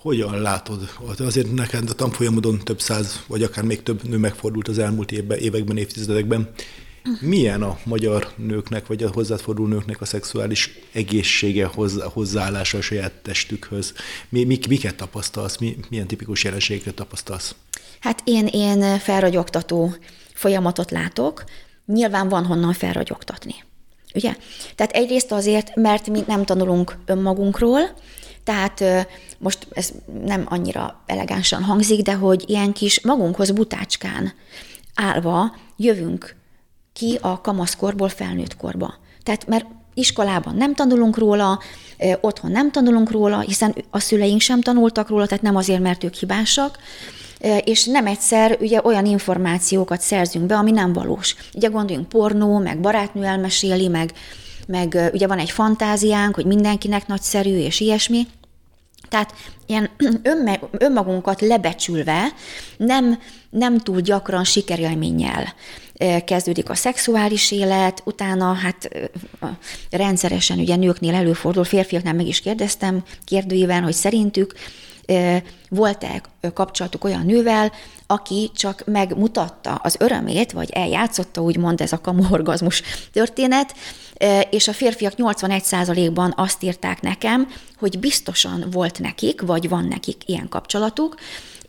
Hogyan 0.01 0.41
látod? 0.41 0.91
Azért 1.19 1.53
neked 1.53 1.91
a 1.91 1.93
tanfolyamodon 1.93 2.59
több 2.59 2.81
száz, 2.81 3.25
vagy 3.27 3.43
akár 3.43 3.65
még 3.65 3.83
több 3.83 4.03
nő 4.03 4.17
megfordult 4.17 4.69
az 4.69 4.79
elmúlt 4.79 5.13
évben, 5.13 5.39
években, 5.39 5.77
évtizedekben. 5.77 6.51
Milyen 7.21 7.63
a 7.63 7.79
magyar 7.85 8.33
nőknek, 8.37 8.87
vagy 8.87 9.03
a 9.03 9.11
hozzáforduló 9.13 9.69
nőknek 9.69 10.01
a 10.01 10.05
szexuális 10.05 10.79
egészsége, 10.93 11.67
hozzá, 11.67 12.05
hozzáállása 12.05 12.79
a 12.79 12.81
saját 12.81 13.13
testükhöz? 13.13 13.95
Mi, 14.29 14.45
mi, 14.45 14.59
miket 14.69 14.95
tapasztalsz? 14.95 15.59
Mi, 15.59 15.77
milyen 15.89 16.07
tipikus 16.07 16.45
jelenségeket 16.45 16.95
tapasztalsz? 16.95 17.55
Hát 18.01 18.23
én, 18.25 18.47
én 18.47 18.99
felragyogtató 18.99 19.95
folyamatot 20.35 20.91
látok, 20.91 21.45
nyilván 21.87 22.29
van 22.29 22.45
honnan 22.45 22.73
felragyogtatni. 22.73 23.55
Ugye? 24.15 24.37
Tehát 24.75 24.93
egyrészt 24.93 25.33
azért, 25.33 25.77
mert 25.77 26.09
mi 26.09 26.23
nem 26.27 26.45
tanulunk 26.45 26.99
önmagunkról, 27.07 27.81
tehát 28.45 28.85
most 29.39 29.67
ez 29.73 29.91
nem 30.25 30.45
annyira 30.49 31.03
elegánsan 31.07 31.63
hangzik, 31.63 32.03
de 32.03 32.15
hogy 32.15 32.45
ilyen 32.47 32.73
kis 32.73 33.01
magunkhoz 33.01 33.51
butácskán 33.51 34.33
állva 34.95 35.57
jövünk 35.77 36.41
ki 36.93 37.19
a 37.21 37.41
kamaszkorból 37.41 38.09
felnőtt 38.09 38.57
korba. 38.57 38.95
Tehát 39.23 39.47
mert 39.47 39.67
iskolában 39.95 40.55
nem 40.55 40.75
tanulunk 40.75 41.19
róla, 41.19 41.59
otthon 42.21 42.51
nem 42.51 42.71
tanulunk 42.71 43.11
róla, 43.11 43.41
hiszen 43.41 43.75
a 43.91 43.99
szüleink 43.99 44.41
sem 44.41 44.61
tanultak 44.61 45.09
róla, 45.09 45.27
tehát 45.27 45.43
nem 45.43 45.57
azért, 45.57 45.81
mert 45.81 46.05
ők 46.05 46.15
hibásak, 46.15 46.79
és 47.65 47.85
nem 47.85 48.07
egyszer 48.07 48.57
ugye 48.61 48.81
olyan 48.85 49.07
információkat 49.07 50.01
szerzünk 50.01 50.47
be, 50.47 50.57
ami 50.57 50.71
nem 50.71 50.93
valós. 50.93 51.37
Ugye 51.55 51.69
gondoljunk 51.69 52.09
pornó, 52.09 52.59
meg 52.59 52.81
barátnő 52.81 53.25
elmeséli, 53.25 53.89
meg, 53.89 54.13
meg 54.67 55.11
ugye 55.13 55.27
van 55.27 55.39
egy 55.39 55.51
fantáziánk, 55.51 56.35
hogy 56.35 56.47
mindenkinek 56.47 57.07
nagyszerű, 57.07 57.57
és 57.57 57.81
ilyesmi. 57.81 58.27
Tehát 59.09 59.35
ilyen 59.67 59.91
önmagunkat 60.79 61.41
lebecsülve 61.41 62.33
nem, 62.77 63.19
nem 63.51 63.79
túl 63.79 64.01
gyakran 64.01 64.45
sikerélménnyel 64.45 65.55
kezdődik 66.25 66.69
a 66.69 66.75
szexuális 66.75 67.51
élet, 67.51 68.03
utána 68.05 68.53
hát 68.53 68.89
rendszeresen 69.91 70.59
ugye 70.59 70.77
nőknél 70.77 71.15
előfordul, 71.15 71.65
férfiaknál 71.65 72.15
meg 72.15 72.27
is 72.27 72.41
kérdeztem 72.41 73.03
kérdőjében, 73.25 73.83
hogy 73.83 73.93
szerintük 73.93 74.55
volt-e 75.69 76.23
kapcsolatuk 76.55 77.05
olyan 77.05 77.27
nővel, 77.27 77.73
aki 78.07 78.51
csak 78.55 78.83
megmutatta 78.87 79.75
az 79.75 79.97
örömét, 79.99 80.53
vagy 80.53 80.71
eljátszotta, 80.71 81.43
úgymond 81.43 81.81
ez 81.81 81.93
a 81.93 82.01
kamorgazmus 82.01 82.83
történet, 83.13 83.75
és 84.51 84.69
a 84.69 84.73
férfiak 84.73 85.13
81%-ban 85.17 86.33
azt 86.37 86.63
írták 86.63 87.01
nekem, 87.01 87.49
hogy 87.79 87.99
biztosan 87.99 88.67
volt 88.71 88.99
nekik, 88.99 89.41
vagy 89.41 89.69
van 89.69 89.85
nekik 89.85 90.23
ilyen 90.27 90.49
kapcsolatuk, 90.49 91.17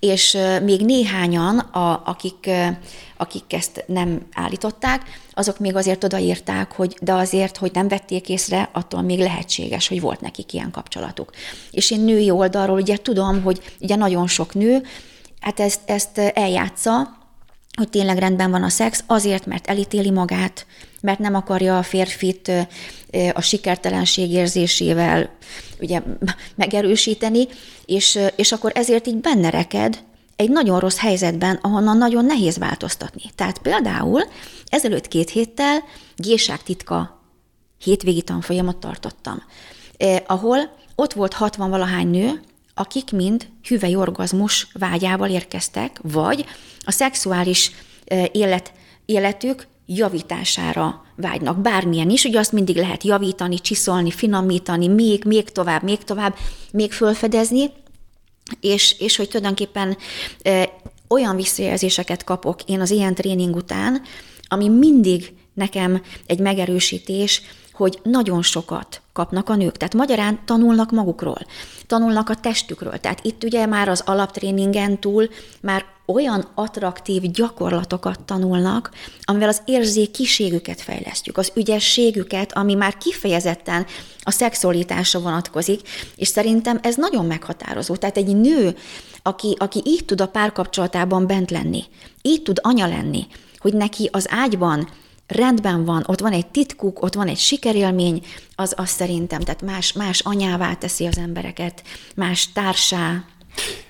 és 0.04 0.38
még 0.64 0.82
néhányan, 0.86 1.60
a, 1.60 2.02
akik, 2.06 2.50
akik 3.18 3.54
ezt 3.54 3.84
nem 3.88 4.28
állították, 4.34 5.02
azok 5.32 5.60
még 5.60 5.76
azért 5.76 6.04
odaírták, 6.04 6.72
hogy 6.72 6.98
de 7.02 7.14
azért, 7.14 7.58
hogy 7.58 7.72
nem 7.74 7.88
vették 7.88 8.30
észre, 8.30 8.70
attól 8.74 9.02
még 9.02 9.20
lehetséges, 9.20 9.88
hogy 9.88 10.02
volt 10.02 10.22
nekik 10.22 10.54
ilyen 10.54 10.72
kapcsolatuk. 10.72 11.32
És 11.72 11.92
én 11.92 12.00
női 12.00 12.30
oldalról 12.30 12.80
ugye 12.80 12.98
tudom, 12.98 13.44
hogy 13.44 13.62
ugye 13.80 13.96
nagyon 13.96 14.28
sok 14.28 14.54
nő, 14.54 14.84
hát 15.40 15.60
ezt, 15.60 15.80
ezt 15.86 16.18
eljátsza, 16.18 17.23
hogy 17.78 17.90
tényleg 17.90 18.18
rendben 18.18 18.52
van 18.52 18.64
a 18.64 18.70
szex, 18.70 19.04
azért, 19.08 19.46
mert 19.46 19.68
elítéli 19.68 20.12
magát, 20.12 20.66
mert 21.02 21.20
nem 21.20 21.36
akarja 21.36 21.78
a 21.78 21.84
férfit 21.84 22.52
a 23.34 23.42
sikertelenség 23.42 24.32
érzésével 24.32 25.30
ugye 25.80 26.02
megerősíteni, 26.56 27.48
és, 27.86 28.20
és 28.36 28.52
akkor 28.52 28.72
ezért 28.76 29.08
így 29.08 29.18
benne 29.18 29.50
reked 29.50 30.04
egy 30.36 30.50
nagyon 30.50 30.80
rossz 30.80 30.98
helyzetben, 30.98 31.60
ahonnan 31.62 31.98
nagyon 31.98 32.26
nehéz 32.26 32.58
változtatni. 32.58 33.22
Tehát 33.36 33.58
például 33.58 34.24
ezelőtt 34.66 35.08
két 35.08 35.30
héttel 35.30 35.84
titka 36.64 37.22
hétvégi 37.84 38.22
tanfolyamat 38.22 38.78
tartottam, 38.78 39.44
eh, 39.98 40.22
ahol 40.28 40.78
ott 40.96 41.14
volt 41.14 41.34
60 41.34 41.70
valahány 41.70 42.08
nő, 42.08 42.42
akik 42.74 43.12
mind 43.12 43.48
hüvely 43.64 43.96
orgazmus 43.96 44.68
vágyával 44.74 45.30
érkeztek, 45.30 46.00
vagy 46.02 46.46
a 46.86 46.92
szexuális 46.92 47.72
élet, 48.32 48.74
életük 49.06 49.68
javítására 49.86 51.06
vágynak, 51.16 51.62
bármilyen 51.62 52.10
is, 52.10 52.24
ugye 52.24 52.40
azt 52.40 52.52
mindig 52.52 52.76
lehet 52.76 53.04
javítani, 53.04 53.60
csiszolni, 53.60 54.12
finomítani, 54.12 54.88
még, 54.88 55.24
még 55.26 55.50
tovább, 55.50 55.84
még 55.84 56.04
tovább, 56.04 56.36
még 56.72 56.92
fölfedezni, 56.92 57.72
és, 58.60 58.96
és 59.00 59.16
hogy 59.16 59.28
tulajdonképpen 59.28 59.98
e, 60.42 60.70
olyan 61.08 61.36
visszajelzéseket 61.36 62.24
kapok 62.24 62.64
én 62.64 62.82
az 62.82 62.92
ilyen 62.92 63.16
tréning 63.16 63.56
után, 63.56 64.02
ami 64.48 64.68
mindig 64.68 65.34
nekem 65.54 66.02
egy 66.26 66.40
megerősítés, 66.40 67.42
hogy 67.74 68.00
nagyon 68.04 68.42
sokat 68.42 69.02
kapnak 69.14 69.50
a 69.50 69.56
nők. 69.56 69.78
Tehát 69.78 69.94
magyarán 69.94 70.40
tanulnak 70.46 70.92
magukról, 70.92 71.40
tanulnak 71.88 72.30
a 72.30 72.36
testükről. 72.36 72.98
Tehát 72.98 73.26
itt 73.26 73.44
ugye 73.44 73.66
már 73.66 73.90
az 73.90 74.04
alaptréningen 74.06 75.00
túl 75.00 75.30
már 75.62 75.86
olyan 76.06 76.48
attraktív 76.56 77.22
gyakorlatokat 77.22 78.20
tanulnak, 78.20 78.92
amivel 79.22 79.48
az 79.48 79.62
érzékiségüket 79.66 80.82
fejlesztjük, 80.82 81.38
az 81.38 81.52
ügyességüket, 81.56 82.54
ami 82.54 82.74
már 82.74 82.98
kifejezetten 82.98 83.86
a 84.24 84.32
szexualitásra 84.32 85.20
vonatkozik, 85.20 85.82
és 86.16 86.28
szerintem 86.28 86.80
ez 86.82 86.96
nagyon 86.96 87.26
meghatározó. 87.26 87.96
Tehát 87.96 88.18
egy 88.18 88.36
nő, 88.36 88.78
aki, 89.22 89.56
aki 89.60 89.82
így 89.86 90.06
tud 90.06 90.22
a 90.22 90.28
párkapcsolatában 90.28 91.28
bent 91.28 91.52
lenni, 91.52 91.84
így 92.22 92.44
tud 92.44 92.60
anya 92.62 92.88
lenni, 92.88 93.28
hogy 93.58 93.74
neki 93.74 94.10
az 94.12 94.26
ágyban 94.30 94.88
rendben 95.28 95.86
van, 95.86 96.04
ott 96.08 96.20
van 96.20 96.32
egy 96.32 96.48
titkuk, 96.48 97.02
ott 97.02 97.14
van 97.14 97.28
egy 97.28 97.38
sikerélmény, 97.38 98.26
az 98.56 98.74
azt 98.78 98.96
szerintem, 98.96 99.40
tehát 99.40 99.62
más, 99.62 99.94
más 99.94 100.20
anyává 100.20 100.74
teszi 100.74 101.06
az 101.06 101.18
embereket, 101.18 101.84
más 102.16 102.52
társá. 102.54 103.24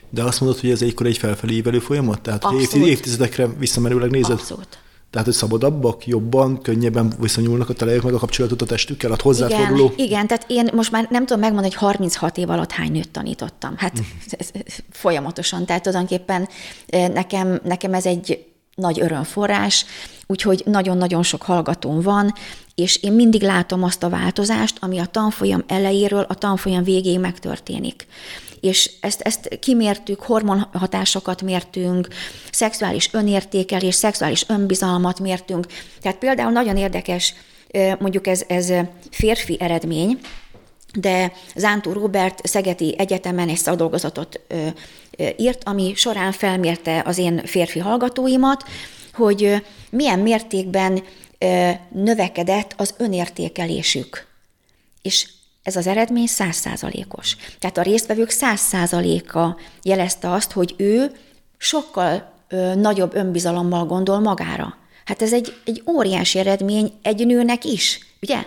De 0.10 0.24
azt 0.24 0.42
mondod, 0.42 0.60
hogy 0.60 0.70
ez 0.70 0.82
egykor 0.82 1.06
egy 1.06 1.18
felfelé 1.18 1.56
ívelő 1.56 1.80
folyamat? 1.80 2.22
Tehát 2.22 2.44
Abszolút. 2.44 2.88
évtizedekre 2.88 3.48
visszamerőleg 3.48 4.12
nézed? 4.12 4.32
Abszolút. 4.32 4.78
Tehát, 5.14 5.28
hogy 5.28 5.38
szabadabbak, 5.38 6.08
jobban, 6.08 6.62
könnyebben 6.62 7.14
viszonyulnak 7.20 7.70
a 7.70 7.74
találják 7.74 8.04
meg 8.04 8.14
a 8.14 8.18
kapcsolatot 8.18 8.62
a 8.62 8.66
testükkel, 8.66 9.12
a 9.12 9.16
hozzáforduló? 9.22 9.92
Igen, 9.94 10.06
igen, 10.06 10.28
tehát 10.28 10.46
én 10.48 10.70
most 10.74 10.92
már 10.92 11.08
nem 11.10 11.26
tudom 11.26 11.42
megmondani, 11.42 11.74
hogy 11.74 11.84
36 11.84 12.38
év 12.38 12.50
alatt 12.50 12.72
hány 12.72 12.92
nőt 12.92 13.10
tanítottam. 13.10 13.74
Hát 13.78 14.00
mm. 14.00 14.04
ez, 14.30 14.50
ez, 14.66 14.76
folyamatosan. 14.92 15.66
Tehát 15.66 15.84
tulajdonképpen 15.84 16.48
nekem, 16.90 17.60
nekem 17.64 17.94
ez 17.94 18.06
egy 18.06 18.53
nagy 18.76 19.02
örömforrás, 19.02 19.86
úgyhogy 20.28 20.62
nagyon-nagyon 20.66 21.24
sok 21.24 21.42
hallgatóm 21.42 22.02
van, 22.02 22.34
és 22.76 22.96
én 22.96 23.12
mindig 23.12 23.42
látom 23.42 23.84
azt 23.84 24.04
a 24.04 24.10
változást, 24.10 24.78
ami 24.80 25.00
a 25.00 25.06
tanfolyam 25.06 25.64
elejéről 25.68 26.26
a 26.28 26.36
tanfolyam 26.36 26.84
végéig 26.84 27.20
megtörténik. 27.20 28.08
És 28.60 28.92
ezt, 29.02 29.22
ezt 29.22 29.60
kimértük, 29.60 30.22
hormonhatásokat 30.22 31.42
mértünk, 31.42 32.08
szexuális 32.52 33.10
önértékelés, 33.14 33.96
szexuális 33.96 34.46
önbizalmat 34.48 35.20
mértünk. 35.20 35.66
Tehát 36.02 36.18
például 36.18 36.52
nagyon 36.52 36.78
érdekes, 36.78 37.34
mondjuk 38.00 38.28
ez, 38.28 38.44
ez 38.48 38.74
férfi 39.12 39.58
eredmény, 39.60 40.20
de 41.00 41.32
Zántó 41.56 41.94
Robert 41.94 42.48
Szegeti 42.48 42.96
Egyetemen 42.98 43.50
egy 43.50 43.58
szakdolgozatot 43.58 44.40
írt, 45.38 45.64
ami 45.64 45.94
során 45.96 46.32
felmérte 46.32 47.02
az 47.06 47.18
én 47.18 47.46
férfi 47.46 47.80
hallgatóimat, 47.80 48.64
hogy 49.14 49.66
milyen 49.90 50.20
mértékben 50.20 51.04
növekedett 51.90 52.74
az 52.78 52.94
önértékelésük. 52.98 54.28
És 55.02 55.28
ez 55.64 55.76
az 55.76 55.88
eredmény 55.88 56.28
százszázalékos. 56.28 57.36
Tehát 57.60 57.78
a 57.78 57.82
résztvevők 57.82 58.30
százszázaléka 58.30 59.58
jelezte 59.84 60.32
azt, 60.32 60.52
hogy 60.52 60.74
ő 60.78 61.12
sokkal 61.58 62.32
nagyobb 62.76 63.16
önbizalommal 63.16 63.86
gondol 63.86 64.20
magára. 64.20 64.78
Hát 65.06 65.22
ez 65.22 65.34
egy, 65.34 65.54
egy 65.66 65.84
óriási 65.88 66.40
eredmény 66.40 66.94
egy 67.02 67.26
nőnek 67.26 67.64
is, 67.64 68.00
ugye? 68.22 68.46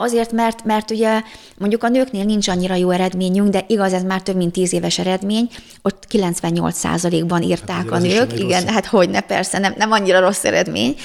Azért, 0.00 0.32
mert, 0.32 0.64
mert 0.64 0.90
ugye 0.90 1.22
mondjuk 1.58 1.82
a 1.82 1.88
nőknél 1.88 2.24
nincs 2.24 2.48
annyira 2.48 2.74
jó 2.74 2.90
eredményünk, 2.90 3.48
de 3.48 3.64
igaz, 3.66 3.92
ez 3.92 4.02
már 4.02 4.22
több 4.22 4.36
mint 4.36 4.52
tíz 4.52 4.72
éves 4.72 4.98
eredmény, 4.98 5.48
ott 5.82 6.06
98%-ban 6.10 7.42
írták 7.42 7.76
hát 7.76 7.90
a 7.90 7.98
nők, 7.98 8.38
igen, 8.38 8.62
rossz. 8.62 8.72
hát 8.72 8.86
hogy 8.86 9.10
ne, 9.10 9.20
persze, 9.20 9.58
nem, 9.58 9.74
nem 9.76 9.92
annyira 9.92 10.20
rossz 10.20 10.44
eredmény. 10.44 10.96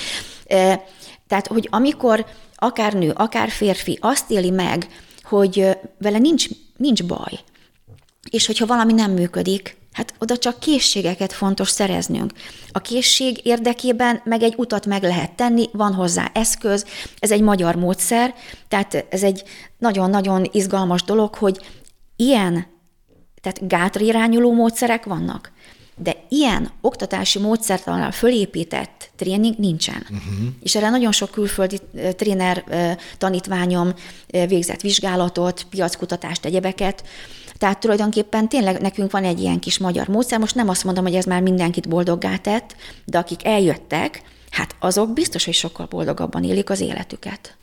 Tehát, 1.27 1.47
hogy 1.47 1.67
amikor 1.71 2.25
akár 2.56 2.93
nő, 2.93 3.12
akár 3.15 3.49
férfi 3.49 3.97
azt 4.01 4.32
éli 4.32 4.49
meg, 4.49 4.88
hogy 5.23 5.77
vele 5.97 6.17
nincs, 6.17 6.47
nincs 6.77 7.03
baj, 7.03 7.39
és 8.29 8.45
hogyha 8.45 8.65
valami 8.65 8.93
nem 8.93 9.12
működik, 9.12 9.77
Hát 9.93 10.13
oda 10.19 10.38
csak 10.38 10.60
készségeket 10.60 11.34
fontos 11.34 11.69
szereznünk. 11.69 12.32
A 12.71 12.79
készség 12.79 13.45
érdekében 13.45 14.21
meg 14.23 14.43
egy 14.43 14.53
utat 14.58 14.86
meg 14.86 15.03
lehet 15.03 15.32
tenni, 15.32 15.69
van 15.71 15.93
hozzá 15.93 16.32
eszköz, 16.34 16.86
ez 17.19 17.32
egy 17.32 17.41
magyar 17.41 17.75
módszer, 17.75 18.34
tehát 18.67 19.06
ez 19.10 19.23
egy 19.23 19.43
nagyon-nagyon 19.77 20.49
izgalmas 20.51 21.03
dolog, 21.03 21.36
hogy 21.36 21.65
ilyen, 22.15 22.67
tehát 23.41 23.67
gátra 23.67 24.06
irányuló 24.06 24.53
módszerek 24.53 25.06
vannak, 25.06 25.51
de 25.95 26.15
ilyen 26.29 26.71
oktatási 26.82 27.39
módszertanál 27.39 28.12
fölépített 28.12 29.12
tréning 29.15 29.56
nincsen. 29.58 30.01
Uh-huh. 30.01 30.47
És 30.63 30.75
erre 30.75 30.89
nagyon 30.89 31.12
sok 31.12 31.32
külföldi 31.32 31.79
tréner 32.15 32.63
tanítványom 33.17 33.93
végzett 34.27 34.82
vizsgálatot, 34.82 35.65
piackutatást, 35.69 36.45
egyebeket, 36.45 37.03
tehát 37.58 37.79
tulajdonképpen 37.79 38.49
tényleg 38.49 38.82
nekünk 38.82 39.12
van 39.12 39.23
egy 39.23 39.39
ilyen 39.39 39.60
kis 39.60 39.77
magyar 39.77 40.08
módszer, 40.08 40.39
most 40.39 40.56
nem 40.56 40.69
azt 40.69 40.84
mondom, 40.84 41.03
hogy 41.03 41.15
ez 41.15 41.25
már 41.25 41.41
mindenkit 41.41 41.89
boldoggá 41.89 42.38
tett, 42.38 42.75
de 43.06 43.17
akik 43.17 43.45
eljöttek, 43.45 44.21
hát 44.49 44.75
azok 44.79 45.13
biztos, 45.13 45.45
hogy 45.45 45.53
sokkal 45.53 45.86
boldogabban 45.86 46.43
élik 46.43 46.69
az 46.69 46.79
életüket. 46.79 47.56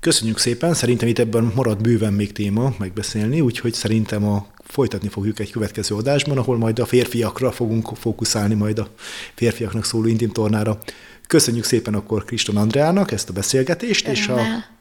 Köszönjük 0.00 0.38
szépen, 0.38 0.74
szerintem 0.74 1.08
itt 1.08 1.18
ebben 1.18 1.52
marad 1.54 1.80
bőven 1.80 2.12
még 2.12 2.32
téma 2.32 2.74
megbeszélni, 2.78 3.40
úgyhogy 3.40 3.74
szerintem 3.74 4.26
a 4.28 4.46
folytatni 4.70 5.08
fogjuk 5.08 5.38
egy 5.38 5.50
következő 5.50 5.94
adásban, 5.94 6.38
ahol 6.38 6.56
majd 6.56 6.78
a 6.78 6.86
férfiakra 6.86 7.52
fogunk 7.52 7.90
fókuszálni, 7.96 8.54
majd 8.54 8.78
a 8.78 8.88
férfiaknak 9.34 9.84
szóló 9.84 10.06
intim 10.06 10.30
tornára. 10.30 10.78
Köszönjük 11.26 11.64
szépen 11.64 11.94
akkor 11.94 12.24
Kriston 12.24 12.56
Andreának 12.56 13.12
ezt 13.12 13.28
a 13.28 13.32
beszélgetést, 13.32 14.08
Örömmel. 14.08 14.24
és 14.26 14.28
a 14.28 14.78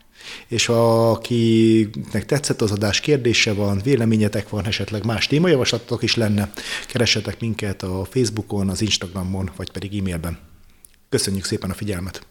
és 0.47 0.69
akinek 0.69 2.25
tetszett 2.25 2.62
az 2.62 2.71
adás 2.71 2.99
kérdése 2.99 3.54
van, 3.54 3.82
véleményetek 3.84 4.49
van, 4.49 4.65
esetleg 4.65 5.06
más 5.06 5.28
témajavaslatok 5.28 6.04
is 6.04 6.15
lenne, 6.15 6.52
keressetek 6.88 7.39
minket 7.39 7.84
a 7.84 8.08
Facebookon, 8.10 8.69
az 8.69 8.82
Instagramon, 8.82 9.52
vagy 9.56 9.71
pedig 9.71 9.97
e-mailben. 9.97 10.38
Köszönjük 11.10 11.45
szépen 11.45 11.69
a 11.69 11.73
figyelmet! 11.73 12.25